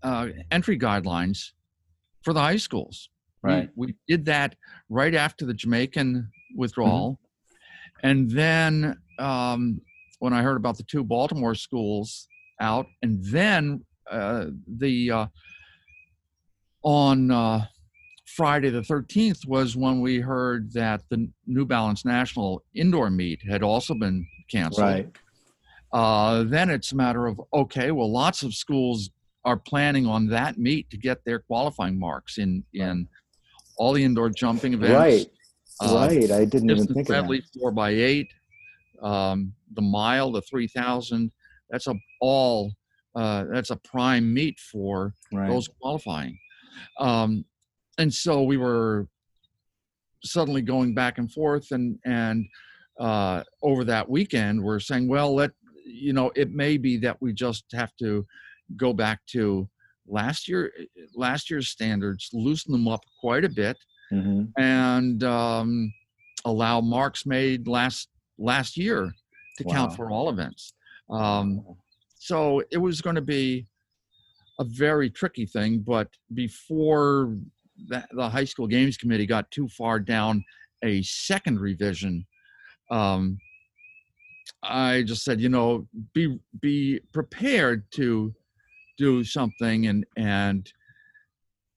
uh, 0.03 0.27
entry 0.51 0.77
guidelines 0.77 1.51
for 2.21 2.34
the 2.34 2.41
high 2.41 2.58
schools. 2.58 3.10
Right. 3.41 3.69
We, 3.75 3.95
did 4.08 4.25
that 4.25 4.56
right 4.89 5.15
after 5.15 5.45
the 5.45 5.53
Jamaican 5.53 6.29
withdrawal. 6.56 7.17
And 8.03 8.29
then 8.29 8.97
um, 9.19 9.79
when 10.19 10.34
I 10.34 10.41
heard 10.41 10.58
about 10.58 10.77
the 10.77 10.84
two 10.84 11.03
Baltimore 11.03 11.56
schools 11.56 12.27
out, 12.60 12.88
and 13.01 13.23
then 13.23 13.86
uh, 14.12 14.47
the 14.67 15.12
uh, 15.12 15.25
on 16.84 17.32
uh, 17.32 17.65
Friday 18.35 18.69
the 18.71 18.81
13th 18.81 19.47
was 19.47 19.75
when 19.75 20.01
we 20.01 20.19
heard 20.19 20.71
that 20.73 21.01
the 21.09 21.29
New 21.45 21.65
Balance 21.65 22.03
National 22.03 22.63
indoor 22.73 23.09
meet 23.11 23.41
had 23.43 23.61
also 23.61 23.93
been 23.93 24.25
canceled 24.49 24.79
Right. 24.87 25.09
uh, 25.91 26.43
then 26.43 26.69
it's 26.69 26.91
a 26.91 26.95
matter 26.95 27.27
of 27.27 27.39
okay 27.53 27.91
well 27.91 28.11
lots 28.11 28.41
of 28.43 28.53
schools 28.53 29.09
are 29.45 29.57
planning 29.57 30.07
on 30.07 30.27
that 30.27 30.57
meet 30.57 30.89
to 30.89 30.97
get 30.97 31.23
their 31.25 31.39
qualifying 31.39 31.99
marks 31.99 32.37
in 32.37 32.63
in 32.73 33.07
all 33.77 33.93
the 33.93 34.03
indoor 34.03 34.29
jumping 34.29 34.73
events 34.73 35.27
Right. 35.79 35.89
uh, 35.91 35.95
right. 35.95 36.31
I 36.31 36.45
didn't 36.45 36.69
even 36.71 36.87
think 36.87 37.09
of 37.09 37.27
that. 37.27 37.43
four 37.59 37.71
by 37.71 37.91
eight 37.91 38.31
um, 39.01 39.53
the 39.73 39.81
mile 39.81 40.31
the 40.31 40.41
3000 40.41 41.31
that's 41.69 41.87
a 41.87 41.95
all 42.19 42.73
uh, 43.15 43.45
that's 43.51 43.69
a 43.69 43.75
prime 43.75 44.33
meet 44.33 44.59
for 44.59 45.13
Right. 45.31 45.47
those 45.49 45.67
qualifying. 45.79 46.37
Um, 46.99 47.45
and 47.97 48.13
so 48.13 48.43
we 48.43 48.58
were 48.58 49.08
suddenly 50.23 50.62
going 50.62 50.93
back 50.93 51.17
and 51.17 51.32
forth, 51.32 51.71
and 51.71 51.97
and 52.06 52.45
uh, 52.99 53.43
over 53.62 53.84
that 53.84 54.10
weekend, 54.10 54.62
we're 54.62 54.79
saying, 54.79 55.08
well, 55.08 55.34
let 55.36 55.51
you 55.86 56.13
know, 56.13 56.32
it 56.36 56.51
may 56.51 56.77
be 56.77 56.97
that 56.97 57.21
we 57.21 57.34
just 57.34 57.65
have 57.73 57.91
to 57.97 58.25
go 58.77 58.93
back 58.93 59.19
to 59.27 59.67
last 60.08 60.47
year, 60.47 60.71
last 61.15 61.49
year's 61.49 61.69
standards, 61.69 62.29
loosen 62.34 62.71
them 62.71 62.88
up 62.88 63.01
quite 63.19 63.43
a 63.45 63.49
bit, 63.49 63.77
Mhm. 64.12 64.51
and 64.58 65.23
um, 65.23 65.91
allow 66.45 66.82
marks 66.82 67.25
made 67.25 67.67
last 67.67 68.10
last 68.38 68.77
year 68.77 69.13
to 69.58 69.63
count 69.65 69.95
for 69.95 70.10
all 70.12 70.29
events. 70.29 70.73
Um, 71.10 71.63
so 72.17 72.62
it 72.71 72.77
was 72.77 73.01
going 73.01 73.15
to 73.15 73.21
be 73.21 73.67
a 74.60 74.63
very 74.63 75.10
tricky 75.10 75.45
thing 75.45 75.79
but 75.79 76.10
before 76.34 77.36
the, 77.88 78.05
the 78.12 78.29
high 78.29 78.43
school 78.45 78.67
games 78.67 78.97
committee 78.97 79.25
got 79.25 79.49
too 79.51 79.67
far 79.67 79.99
down 79.99 80.43
a 80.83 81.01
second 81.03 81.59
revision 81.59 82.25
um, 82.91 83.38
i 84.62 85.01
just 85.03 85.23
said 85.23 85.39
you 85.41 85.49
know 85.49 85.88
be 86.13 86.39
be 86.62 86.99
prepared 87.12 87.83
to 87.91 88.33
do 88.97 89.23
something 89.23 89.88
and 89.88 90.05
and 90.17 90.71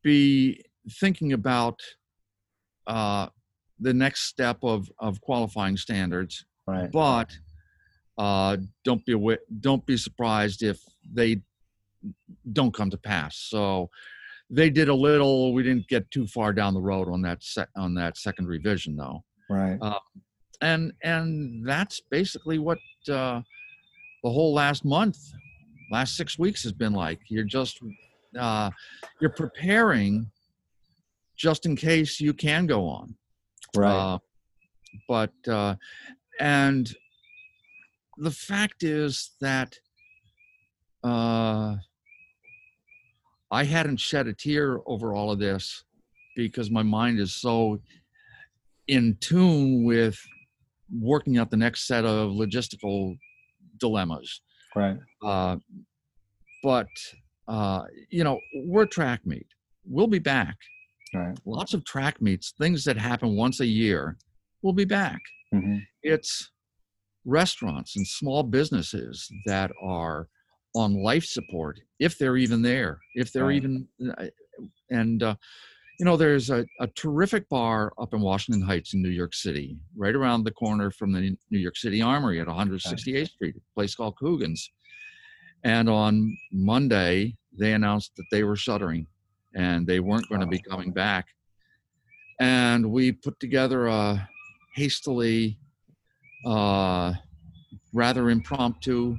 be 0.02 0.62
thinking 1.00 1.32
about 1.32 1.80
uh, 2.86 3.26
the 3.80 3.92
next 3.92 4.24
step 4.24 4.58
of 4.62 4.88
of 4.98 5.20
qualifying 5.20 5.76
standards 5.76 6.44
Right. 6.66 6.90
but 6.90 7.30
uh, 8.18 8.56
don't 8.84 9.04
be 9.04 9.36
don't 9.60 9.84
be 9.86 9.96
surprised 9.96 10.62
if 10.62 10.80
they 11.12 11.40
don't 12.52 12.74
come 12.74 12.90
to 12.90 12.96
pass. 12.96 13.36
So 13.36 13.90
they 14.50 14.70
did 14.70 14.88
a 14.88 14.94
little. 14.94 15.52
We 15.52 15.62
didn't 15.62 15.88
get 15.88 16.10
too 16.10 16.26
far 16.26 16.52
down 16.52 16.74
the 16.74 16.80
road 16.80 17.08
on 17.08 17.22
that 17.22 17.42
sec- 17.42 17.68
on 17.76 17.94
that 17.94 18.16
second 18.16 18.46
revision 18.46 18.96
though, 18.96 19.24
Right. 19.50 19.78
and 20.60 20.92
and 21.02 21.66
that's 21.66 22.00
basically 22.10 22.58
what 22.58 22.78
uh, 23.08 23.40
the 24.22 24.30
whole 24.30 24.54
last 24.54 24.84
month, 24.84 25.18
last 25.90 26.16
six 26.16 26.38
weeks 26.38 26.62
has 26.62 26.72
been 26.72 26.92
like. 26.92 27.20
You're 27.28 27.44
just 27.44 27.80
uh, 28.38 28.70
you're 29.20 29.30
preparing 29.30 30.30
just 31.36 31.66
in 31.66 31.76
case 31.76 32.20
you 32.20 32.32
can 32.32 32.66
go 32.66 32.86
on. 32.88 33.16
Right. 33.74 33.90
Uh, 34.14 34.18
but 35.08 35.32
uh, 35.48 35.74
and 36.40 36.94
the 38.18 38.30
fact 38.30 38.82
is 38.82 39.32
that 39.40 39.76
uh, 41.04 41.76
I 43.50 43.64
hadn't 43.64 43.98
shed 44.00 44.26
a 44.26 44.32
tear 44.32 44.80
over 44.86 45.14
all 45.14 45.30
of 45.30 45.38
this 45.38 45.84
because 46.34 46.70
my 46.70 46.82
mind 46.82 47.18
is 47.18 47.34
so 47.34 47.80
in 48.88 49.16
tune 49.20 49.84
with 49.84 50.18
working 51.00 51.38
out 51.38 51.50
the 51.50 51.56
next 51.56 51.86
set 51.86 52.04
of 52.04 52.30
logistical 52.32 53.16
dilemmas. 53.78 54.40
Right. 54.74 54.98
Uh, 55.24 55.56
but 56.62 56.88
uh, 57.48 57.84
you 58.10 58.24
know, 58.24 58.40
we're 58.64 58.86
track 58.86 59.24
meet. 59.24 59.46
We'll 59.84 60.08
be 60.08 60.18
back. 60.18 60.56
Right. 61.14 61.38
Lots 61.46 61.72
of 61.74 61.84
track 61.84 62.20
meets, 62.20 62.52
things 62.58 62.84
that 62.84 62.96
happen 62.98 63.36
once 63.36 63.60
a 63.60 63.66
year, 63.66 64.16
We'll 64.62 64.72
be 64.72 64.84
back. 64.84 65.20
hmm 65.52 65.78
It's 66.02 66.50
restaurants 67.24 67.96
and 67.96 68.06
small 68.06 68.42
businesses 68.42 69.30
that 69.46 69.70
are 69.80 70.28
on 70.76 70.94
life 70.94 71.24
support, 71.24 71.80
if 71.98 72.18
they're 72.18 72.36
even 72.36 72.62
there, 72.62 73.00
if 73.14 73.32
they're 73.32 73.46
Right. 73.46 73.56
even, 73.56 73.88
uh, 74.18 74.26
and 74.90 75.22
uh, 75.22 75.34
you 75.98 76.04
know, 76.04 76.16
there's 76.16 76.50
a, 76.50 76.66
a 76.80 76.86
terrific 76.88 77.48
bar 77.48 77.92
up 77.98 78.12
in 78.12 78.20
Washington 78.20 78.60
Heights 78.62 78.92
in 78.92 79.00
New 79.02 79.08
York 79.08 79.34
City, 79.34 79.78
right 79.96 80.14
around 80.14 80.44
the 80.44 80.50
corner 80.50 80.90
from 80.90 81.12
the 81.12 81.34
New 81.50 81.58
York 81.58 81.76
City 81.76 82.02
Armory 82.02 82.38
at 82.40 82.46
168th 82.46 83.28
Street, 83.30 83.56
a 83.56 83.74
place 83.74 83.94
called 83.94 84.16
Coogan's. 84.18 84.70
And 85.64 85.88
on 85.88 86.36
Monday, 86.52 87.36
they 87.58 87.72
announced 87.72 88.12
that 88.16 88.26
they 88.30 88.44
were 88.44 88.56
shuttering 88.56 89.06
and 89.54 89.86
they 89.86 90.00
weren't 90.00 90.28
going 90.28 90.42
to 90.42 90.46
be 90.46 90.58
coming 90.58 90.92
back. 90.92 91.26
And 92.38 92.92
we 92.92 93.12
put 93.12 93.40
together 93.40 93.86
a 93.86 94.28
hastily, 94.74 95.58
uh, 96.44 97.14
rather 97.94 98.28
impromptu 98.28 99.16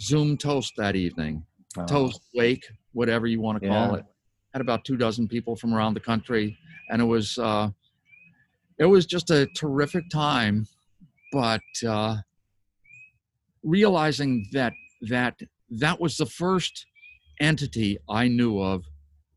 Zoom 0.00 0.36
toast 0.36 0.74
that 0.76 0.96
evening. 0.96 1.44
Oh, 1.78 1.84
Toast, 1.86 2.20
wake, 2.34 2.64
whatever 2.92 3.26
you 3.26 3.40
want 3.40 3.60
to 3.62 3.68
call 3.68 3.92
Yeah. 3.92 3.98
it. 3.98 4.04
Had 4.52 4.60
about 4.62 4.84
two 4.84 4.96
dozen 4.96 5.28
people 5.28 5.54
from 5.56 5.74
around 5.74 5.94
the 5.94 6.00
country, 6.00 6.56
and 6.90 7.02
it 7.02 7.04
was 7.04 7.36
uh, 7.38 7.68
it 8.78 8.86
was 8.86 9.04
just 9.06 9.30
a 9.30 9.46
terrific 9.54 10.08
time. 10.10 10.66
But 11.32 11.60
uh, 11.86 12.16
realizing 13.62 14.46
that 14.52 14.72
that 15.02 15.38
that 15.70 16.00
was 16.00 16.16
the 16.16 16.26
first 16.26 16.86
entity 17.40 17.98
I 18.08 18.28
knew 18.28 18.58
of 18.60 18.84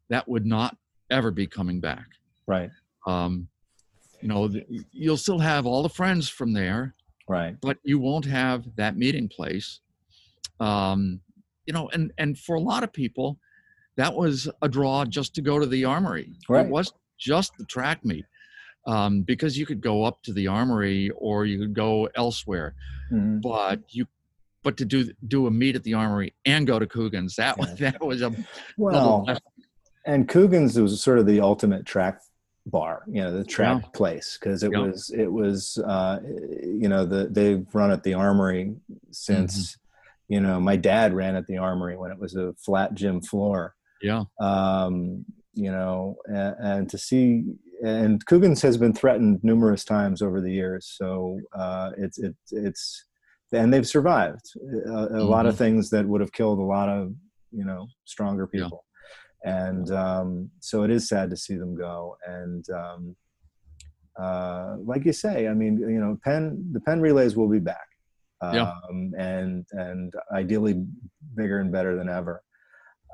that 0.10 0.28
would 0.28 0.46
not 0.46 0.78
ever 1.12 1.32
be 1.32 1.48
coming 1.48 1.80
back. 1.82 2.06
Right. 2.48 2.70
Um, 3.06 3.48
you 4.22 4.28
know, 4.30 4.48
th- 4.48 4.66
you'll 4.92 5.18
still 5.18 5.40
have 5.40 5.66
all 5.66 5.84
the 5.84 5.90
friends 5.90 6.30
from 6.30 6.54
there, 6.54 6.94
Right. 7.28 7.56
but 7.62 7.78
you 7.84 8.00
won't 8.00 8.26
have 8.26 8.64
that 8.76 8.96
meeting 8.98 9.28
place. 9.28 9.82
Um, 10.60 11.22
you 11.66 11.74
know, 11.74 11.90
and 11.94 12.12
and 12.18 12.38
for 12.38 12.56
a 12.56 12.60
lot 12.62 12.84
of 12.84 12.92
people, 12.92 13.38
that 13.96 14.14
was 14.14 14.50
a 14.62 14.68
draw 14.70 15.06
just 15.06 15.36
to 15.36 15.42
go 15.42 15.60
to 15.60 15.66
the 15.66 15.86
armory. 15.86 16.34
Right. 16.48 16.66
It 16.66 16.72
was 16.72 16.94
just 17.18 17.52
the 17.58 17.66
track 17.66 18.04
meet. 18.06 18.26
Um, 18.88 19.22
because 19.24 19.58
you 19.58 19.66
could 19.66 19.82
go 19.82 20.04
up 20.06 20.24
to 20.24 20.34
the 20.34 20.48
armory 20.48 21.12
or 21.16 21.46
you 21.46 21.60
could 21.60 21.74
go 21.74 22.10
elsewhere, 22.16 22.74
Mhm. 23.12 23.42
but 23.42 23.82
you 23.90 24.08
but 24.64 24.78
to 24.78 24.86
do 24.86 25.12
do 25.28 25.48
a 25.48 25.52
meet 25.52 25.76
at 25.76 25.84
the 25.84 25.94
armory 25.94 26.34
and 26.46 26.66
go 26.66 26.80
to 26.80 26.88
Coogan's, 26.88 27.36
that 27.36 27.58
was 27.60 27.70
that 27.80 28.02
was 28.04 28.22
a 28.22 28.34
Well, 28.78 29.26
and 30.06 30.28
Coogan's 30.28 30.80
was 30.80 31.04
sort 31.04 31.20
of 31.20 31.26
the 31.28 31.40
ultimate 31.42 31.86
track 31.86 32.22
bar, 32.66 33.04
you 33.08 33.22
know, 33.22 33.32
the 33.38 33.44
track 33.44 33.82
Yeah. 33.84 33.90
place 33.94 34.38
because 34.40 34.64
it 34.64 34.72
Yeah. 34.72 34.80
was 34.80 35.12
it 35.12 35.32
was 35.32 35.78
uh, 35.86 36.20
you 36.64 36.88
know 36.88 37.06
the 37.06 37.28
they've 37.30 37.68
run 37.76 37.92
at 37.92 38.04
the 38.04 38.14
Armory 38.16 38.76
since 39.12 39.54
Mm-hmm. 39.76 39.76
You 40.30 40.40
know 40.40 40.60
my 40.60 40.76
dad 40.78 41.14
ran 41.14 41.36
at 41.36 41.46
the 41.48 41.58
Armory 41.58 41.98
when 41.98 42.12
it 42.12 42.20
was 42.20 42.36
a 42.36 42.54
flat 42.66 42.94
gym 42.94 43.22
floor. 43.22 43.76
yeah. 44.02 44.24
Um, 44.40 45.26
you 45.56 45.72
know, 45.72 46.16
and, 46.28 46.56
and 46.60 46.90
to 46.90 46.98
see 46.98 47.44
and 47.84 48.26
Coogan's 48.26 48.62
has 48.62 48.78
been 48.78 48.94
threatened 48.94 49.40
numerous 49.44 49.84
times 49.84 50.22
over 50.22 50.40
the 50.42 50.52
years, 50.52 50.94
so 50.98 51.40
uh, 51.58 51.92
it's 51.98 52.18
it's 52.18 52.52
it's 52.52 53.06
and 53.52 53.74
they've 53.74 53.88
survived 53.88 54.46
a, 54.86 55.08
a 55.20 55.24
lot 55.24 55.46
of 55.48 55.58
things 55.58 55.90
that 55.90 56.06
would 56.08 56.22
have 56.22 56.32
killed 56.32 56.60
a 56.60 56.64
lot 56.64 56.88
of 56.88 57.14
you 57.52 57.66
know 57.66 57.88
stronger 58.06 58.46
Mm-hmm. 58.48 58.58
Yeah. 58.58 58.64
people 58.66 58.86
and 59.44 59.92
um, 59.92 60.50
so 60.60 60.84
it 60.84 60.92
is 60.92 61.08
sad 61.08 61.30
to 61.32 61.38
see 61.38 61.56
them 61.58 61.76
go 61.76 62.16
and 62.28 62.66
um, 62.70 63.16
uh, 64.22 64.76
like 64.86 65.04
you 65.06 65.14
say 65.14 65.48
i 65.48 65.54
mean 65.54 65.78
you 65.80 66.00
know 66.00 66.18
penn 66.24 66.44
the 66.74 66.80
penn 66.82 67.00
relays 67.02 67.36
will 67.36 67.50
be 67.50 67.60
back 67.60 67.88
um, 68.42 68.54
Yeah. 68.56 68.74
and 69.18 69.66
and 69.72 70.14
ideally 70.34 70.86
bigger 71.36 71.60
and 71.60 71.72
better 71.72 71.96
than 71.96 72.10
ever 72.10 72.42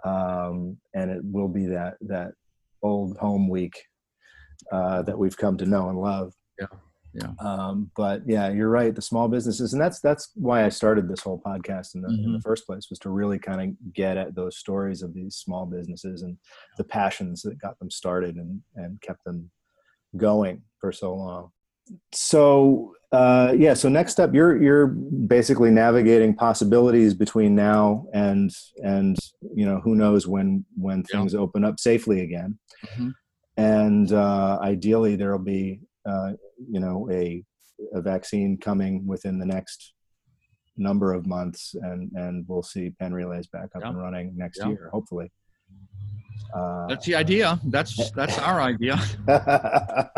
um, 0.03 0.77
and 0.93 1.09
it 1.11 1.21
will 1.23 1.47
be 1.47 1.65
that 1.67 1.95
that 2.01 2.31
old 2.83 3.17
home 3.17 3.47
week 3.49 3.83
uh, 4.71 5.01
that 5.03 5.17
we've 5.17 5.37
come 5.37 5.57
to 5.57 5.65
know 5.65 5.89
and 5.89 5.99
love 5.99 6.33
Yeah. 6.59 6.67
Yeah. 7.13 7.31
um, 7.39 7.91
but 7.95 8.21
yeah 8.27 8.49
you're 8.49 8.69
right 8.69 8.93
the 8.93 9.01
small 9.01 9.27
businesses 9.27 9.73
and 9.73 9.81
that's 9.81 9.99
that's 10.01 10.31
why 10.35 10.65
i 10.65 10.69
started 10.69 11.07
this 11.07 11.21
whole 11.21 11.41
podcast 11.45 11.95
in 11.95 12.01
the, 12.01 12.09
in 12.09 12.33
the 12.33 12.39
Mhm. 12.39 12.43
first 12.43 12.65
place 12.65 12.89
was 12.89 12.99
to 12.99 13.09
really 13.09 13.39
kind 13.39 13.61
of 13.61 13.93
get 13.93 14.17
at 14.17 14.35
those 14.35 14.57
stories 14.57 15.01
of 15.01 15.13
these 15.13 15.35
small 15.35 15.65
businesses 15.65 16.21
and 16.23 16.37
the 16.77 16.83
passions 16.83 17.41
that 17.43 17.57
got 17.59 17.77
them 17.79 17.89
started 17.89 18.35
and 18.35 18.61
and 18.75 18.99
kept 19.01 19.23
them 19.23 19.49
going 20.17 20.61
for 20.79 20.91
so 20.91 21.13
long 21.15 21.51
so 22.11 22.93
uh, 23.11 23.53
yeah 23.57 23.73
so 23.73 23.87
next 23.87 24.19
up 24.19 24.33
you're 24.33 24.61
you're 24.61 24.87
basically 24.87 25.71
navigating 25.71 26.35
possibilities 26.35 27.13
between 27.13 27.55
now 27.55 28.05
and 28.13 28.51
and 28.83 29.15
you 29.55 29.65
know 29.65 29.79
who 29.83 29.95
knows 29.95 30.27
when 30.27 30.65
when 30.75 31.03
Yeah. 31.11 31.19
things 31.19 31.35
open 31.35 31.63
up 31.63 31.79
safely 31.79 32.21
again 32.21 32.57
Mhm. 32.97 33.13
and 33.57 34.11
uh, 34.11 34.59
ideally 34.61 35.15
there'll 35.15 35.39
be 35.39 35.81
uh, 36.05 36.33
you 36.69 36.79
know 36.79 37.07
a 37.11 37.43
a 37.93 38.01
vaccine 38.01 38.57
coming 38.57 39.05
within 39.05 39.37
the 39.39 39.45
next 39.45 39.93
number 40.77 41.13
of 41.13 41.25
months 41.25 41.75
and 41.83 42.11
and 42.15 42.45
we'll 42.47 42.63
see 42.63 42.89
Penn 42.99 43.13
relays 43.13 43.47
back 43.47 43.69
up 43.75 43.81
Yeah. 43.81 43.89
and 43.89 43.97
running 43.97 44.35
next 44.35 44.59
Yeah. 44.59 44.69
year 44.69 44.89
hopefully 44.91 45.31
uh, 46.53 46.87
That's 46.87 47.05
the 47.05 47.15
idea. 47.15 47.59
That's 47.65 48.11
that's 48.15 48.37
our 48.39 48.61
idea. 48.61 49.01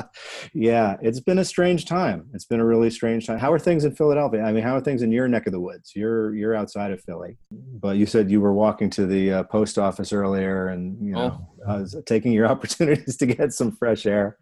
yeah 0.53 0.97
it's 1.01 1.19
been 1.19 1.39
a 1.39 1.45
strange 1.45 1.85
time 1.85 2.27
it's 2.33 2.45
been 2.45 2.59
a 2.59 2.65
really 2.65 2.89
strange 2.89 3.27
time 3.27 3.37
how 3.37 3.51
are 3.51 3.59
things 3.59 3.85
in 3.85 3.93
philadelphia 3.93 4.41
i 4.41 4.51
mean 4.51 4.63
how 4.63 4.75
are 4.75 4.81
things 4.81 5.01
in 5.03 5.11
your 5.11 5.27
neck 5.27 5.45
of 5.45 5.53
the 5.53 5.59
woods 5.59 5.91
you're 5.95 6.33
you're 6.35 6.55
outside 6.55 6.91
of 6.91 6.99
philly 7.01 7.37
but 7.51 7.97
you 7.97 8.05
said 8.05 8.31
you 8.31 8.41
were 8.41 8.53
walking 8.53 8.89
to 8.89 9.05
the 9.05 9.31
uh, 9.31 9.43
post 9.43 9.77
office 9.77 10.11
earlier 10.11 10.69
and 10.69 10.97
you 11.05 11.13
know 11.13 11.47
uh, 11.67 11.85
taking 12.05 12.31
your 12.31 12.47
opportunities 12.53 13.15
to 13.17 13.25
get 13.25 13.53
some 13.53 13.71
fresh 13.71 14.05
air 14.05 14.37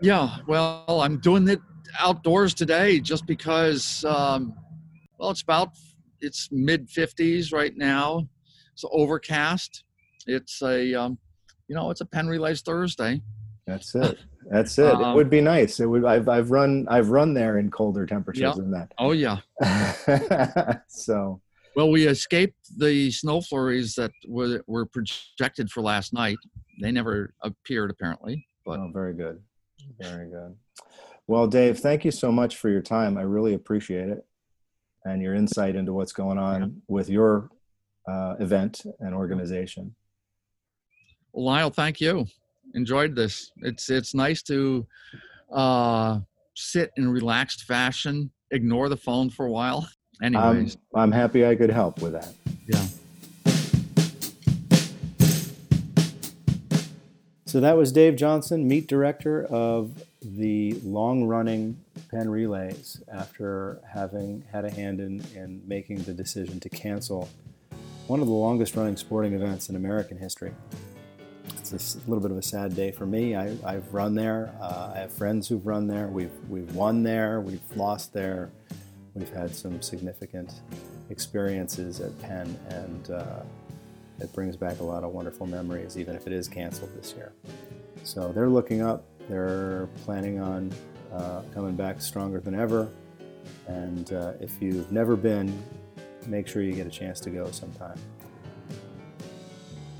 Yeah, 0.00 0.36
well, 0.46 1.00
I'm 1.02 1.18
doing 1.18 1.48
it 1.48 1.60
outdoors 1.98 2.54
today 2.54 3.00
just 3.00 3.26
because, 3.26 4.04
um, 4.04 4.54
well, 5.18 5.30
it's 5.30 5.42
about 5.42 5.70
it's 6.20 6.48
mid 6.52 6.88
50s 6.88 7.52
right 7.52 7.76
now. 7.76 8.28
It's 8.72 8.84
overcast. 8.92 9.84
It's 10.28 10.60
a, 10.62 10.94
um, 10.94 11.18
you 11.68 11.74
know, 11.74 11.90
it's 11.90 12.02
a 12.02 12.04
Penn 12.06 12.28
Relays 12.28 12.60
Thursday. 12.60 13.20
That's 13.66 13.94
it. 13.94 14.18
That's 14.50 14.78
it. 14.78 14.86
it 14.86 14.94
Um, 14.94 15.14
would 15.16 15.30
be 15.30 15.40
nice. 15.40 15.80
It 15.80 15.86
would. 15.86 16.04
I've 16.04 16.28
I've 16.28 16.50
run 16.50 16.86
I've 16.88 17.10
run 17.10 17.34
there 17.34 17.58
in 17.58 17.70
colder 17.70 18.06
temperatures 18.06 18.42
Yeah. 18.42 18.52
than 18.54 18.70
that. 18.72 18.92
Oh 18.98 19.12
yeah. 19.12 19.38
so 20.88 21.40
Well, 21.76 21.90
we 21.90 22.06
escaped 22.06 22.56
the 22.78 23.10
snow 23.10 23.40
flurries 23.40 23.94
that 23.96 24.10
were, 24.26 24.62
were 24.66 24.86
projected 24.86 25.70
for 25.70 25.82
last 25.82 26.12
night. 26.12 26.38
They 26.80 26.92
never 26.92 27.34
appeared 27.42 27.90
apparently, 27.90 28.46
but 28.64 28.78
oh, 28.80 28.90
very 28.92 29.14
good, 29.14 29.40
very 30.00 30.28
good. 30.30 30.54
Well, 31.26 31.46
Dave, 31.46 31.78
thank 31.78 32.04
you 32.04 32.10
so 32.10 32.30
much 32.32 32.56
for 32.56 32.68
your 32.70 32.80
time. 32.80 33.18
I 33.18 33.22
really 33.22 33.52
appreciate 33.54 34.08
it, 34.08 34.24
and 35.04 35.20
your 35.22 35.34
insight 35.34 35.76
into 35.76 35.92
what's 35.92 36.12
going 36.12 36.38
on 36.38 36.80
with 36.88 37.08
your 37.10 37.50
uh, 38.08 38.36
event 38.40 38.82
and 39.00 39.14
organization. 39.14 39.94
Lyle, 41.38 41.70
thank 41.70 42.00
you. 42.00 42.26
Enjoyed 42.74 43.14
this. 43.14 43.50
It's 43.58 43.88
it's 43.88 44.14
nice 44.14 44.42
to 44.42 44.86
uh, 45.52 46.20
sit 46.54 46.90
in 46.96 47.10
relaxed 47.10 47.64
fashion, 47.64 48.30
ignore 48.50 48.88
the 48.88 48.96
phone 48.96 49.30
for 49.30 49.46
a 49.46 49.50
while. 49.50 49.88
I'm 50.22 50.34
Anyways, 50.34 50.76
I'm 50.94 51.12
happy 51.12 51.46
I 51.46 51.54
could 51.54 51.70
help 51.70 52.02
with 52.02 52.12
that. 52.12 52.34
yeah. 52.66 52.84
So 57.46 57.60
that 57.60 57.76
was 57.76 57.92
Dave 57.92 58.16
Johnson, 58.16 58.68
meet 58.68 58.88
director 58.88 59.44
of 59.44 60.04
the 60.20 60.72
long 60.82 61.24
running 61.24 61.78
Penn 62.10 62.28
Relays, 62.28 63.00
after 63.10 63.80
having 63.90 64.44
had 64.52 64.64
a 64.66 64.70
hand 64.70 65.00
in, 65.00 65.24
in 65.34 65.62
making 65.66 66.02
the 66.02 66.12
decision 66.12 66.60
to 66.60 66.68
cancel 66.68 67.28
one 68.06 68.20
of 68.20 68.26
the 68.26 68.34
longest 68.34 68.74
running 68.76 68.96
sporting 68.96 69.32
events 69.34 69.68
in 69.68 69.76
American 69.76 70.18
history. 70.18 70.52
It's 71.72 71.94
a 71.94 71.98
little 72.08 72.20
bit 72.20 72.30
of 72.30 72.38
a 72.38 72.42
sad 72.42 72.74
day 72.74 72.90
for 72.90 73.06
me. 73.06 73.36
I, 73.36 73.56
I've 73.64 73.92
run 73.92 74.14
there. 74.14 74.54
Uh, 74.60 74.92
I 74.94 74.98
have 75.00 75.12
friends 75.12 75.48
who've 75.48 75.66
run 75.66 75.86
there. 75.86 76.08
We've, 76.08 76.32
we've 76.48 76.74
won 76.74 77.02
there. 77.02 77.40
We've 77.40 77.60
lost 77.76 78.12
there. 78.12 78.50
We've 79.14 79.28
had 79.30 79.54
some 79.54 79.82
significant 79.82 80.60
experiences 81.10 82.00
at 82.00 82.18
Penn, 82.20 82.58
and 82.68 83.10
uh, 83.10 83.42
it 84.20 84.32
brings 84.32 84.56
back 84.56 84.80
a 84.80 84.84
lot 84.84 85.04
of 85.04 85.12
wonderful 85.12 85.46
memories, 85.46 85.96
even 85.98 86.14
if 86.14 86.26
it 86.26 86.32
is 86.32 86.48
canceled 86.48 86.90
this 86.96 87.14
year. 87.14 87.32
So 88.04 88.32
they're 88.32 88.48
looking 88.48 88.82
up. 88.82 89.04
They're 89.28 89.88
planning 90.04 90.40
on 90.40 90.72
uh, 91.12 91.42
coming 91.52 91.74
back 91.74 92.00
stronger 92.00 92.40
than 92.40 92.54
ever. 92.54 92.88
And 93.66 94.12
uh, 94.12 94.32
if 94.40 94.60
you've 94.60 94.90
never 94.92 95.16
been, 95.16 95.62
make 96.26 96.46
sure 96.46 96.62
you 96.62 96.72
get 96.72 96.86
a 96.86 96.90
chance 96.90 97.20
to 97.20 97.30
go 97.30 97.50
sometime. 97.50 97.98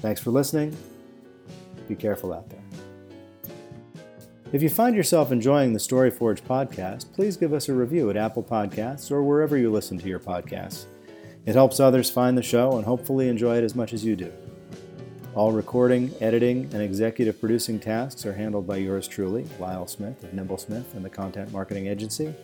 Thanks 0.00 0.20
for 0.20 0.30
listening. 0.30 0.76
Be 1.88 1.94
careful 1.94 2.32
out 2.32 2.48
there. 2.50 2.62
If 4.52 4.62
you 4.62 4.70
find 4.70 4.94
yourself 4.94 5.32
enjoying 5.32 5.72
the 5.72 5.78
StoryForge 5.78 6.42
podcast, 6.42 7.12
please 7.12 7.36
give 7.36 7.52
us 7.52 7.68
a 7.68 7.74
review 7.74 8.08
at 8.08 8.16
Apple 8.16 8.42
Podcasts 8.42 9.10
or 9.10 9.22
wherever 9.22 9.58
you 9.58 9.70
listen 9.70 9.98
to 9.98 10.08
your 10.08 10.20
podcasts. 10.20 10.86
It 11.44 11.54
helps 11.54 11.80
others 11.80 12.10
find 12.10 12.36
the 12.36 12.42
show 12.42 12.76
and 12.76 12.84
hopefully 12.84 13.28
enjoy 13.28 13.56
it 13.58 13.64
as 13.64 13.74
much 13.74 13.92
as 13.92 14.04
you 14.04 14.16
do. 14.16 14.32
All 15.34 15.52
recording, 15.52 16.12
editing, 16.20 16.64
and 16.72 16.82
executive 16.82 17.38
producing 17.38 17.78
tasks 17.78 18.24
are 18.26 18.32
handled 18.32 18.66
by 18.66 18.76
yours 18.78 19.06
truly, 19.06 19.46
Lyle 19.58 19.86
Smith 19.86 20.24
of 20.24 20.30
Nymblesmith 20.32 20.94
and 20.94 21.04
the 21.04 21.10
Content 21.10 21.52
Marketing 21.52 21.86
Agency. 21.86 22.34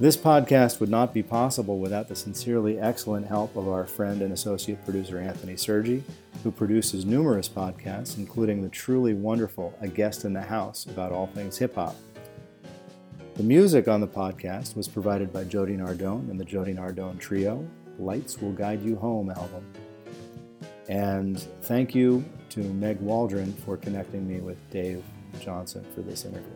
This 0.00 0.16
podcast 0.16 0.80
would 0.80 0.88
not 0.88 1.14
be 1.14 1.22
possible 1.22 1.78
without 1.78 2.08
the 2.08 2.16
sincerely 2.16 2.80
excellent 2.80 3.26
help 3.26 3.54
of 3.54 3.68
our 3.68 3.86
friend 3.86 4.20
and 4.20 4.32
associate 4.32 4.84
producer 4.84 5.18
Anthony 5.18 5.56
Sergi, 5.56 6.02
who 6.42 6.50
produces 6.50 7.04
numerous 7.04 7.48
podcasts, 7.48 8.18
including 8.18 8.62
the 8.62 8.68
truly 8.68 9.14
wonderful 9.14 9.76
A 9.80 9.88
Guest 9.88 10.24
in 10.24 10.32
the 10.32 10.42
House 10.42 10.86
about 10.86 11.12
all 11.12 11.26
things 11.28 11.58
hip 11.58 11.74
hop. 11.74 11.96
The 13.34 13.42
music 13.42 13.88
on 13.88 14.00
the 14.00 14.08
podcast 14.08 14.76
was 14.76 14.88
provided 14.88 15.32
by 15.32 15.44
Jody 15.44 15.76
Nardone 15.76 16.30
and 16.30 16.38
the 16.38 16.44
Jody 16.44 16.74
Nardone 16.74 17.18
Trio, 17.18 17.66
Lights 17.98 18.38
Will 18.38 18.52
Guide 18.52 18.82
You 18.82 18.96
Home 18.96 19.30
album. 19.30 19.64
And 20.88 21.40
thank 21.62 21.94
you 21.94 22.24
to 22.50 22.60
Meg 22.60 23.00
Waldron 23.00 23.52
for 23.52 23.76
connecting 23.76 24.28
me 24.28 24.40
with 24.40 24.58
Dave 24.70 25.02
Johnson 25.40 25.84
for 25.94 26.02
this 26.02 26.24
interview. 26.24 26.52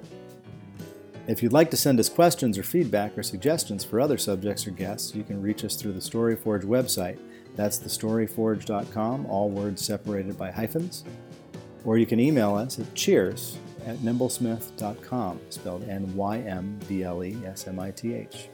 If 1.27 1.43
you'd 1.43 1.53
like 1.53 1.71
to 1.71 1.77
send 1.77 1.99
us 1.99 2.09
questions 2.09 2.57
or 2.59 2.63
feedback 2.63 3.17
or 3.19 3.23
suggestions 3.23 3.83
for 3.83 4.01
other 4.01 4.19
subjects 4.19 4.67
or 4.67 4.71
guests, 4.71 5.15
you 5.15 5.25
can 5.25 5.43
reach 5.43 5.65
us 5.65 5.75
through 5.77 5.95
the 5.95 6.01
StoryForge 6.01 6.65
website. 6.65 7.19
That's 7.57 7.79
thestoryforge.com, 7.79 9.27
all 9.27 9.51
words 9.51 9.85
separated 9.85 10.39
by 10.39 10.51
hyphens. 10.51 11.05
Or 11.85 11.99
you 11.99 12.07
can 12.07 12.21
email 12.21 12.55
us 12.55 12.79
at 12.79 12.95
cheers 12.95 13.59
at 13.87 13.97
nymblesmith.com, 13.99 15.41
spelled 15.51 15.89
N 15.89 16.15
Y 16.15 16.39
M 16.39 16.79
B 16.89 17.03
L 17.03 17.25
E 17.25 17.37
S 17.47 17.67
M 17.67 17.79
I 17.79 17.91
T 17.93 18.15
H. 18.15 18.49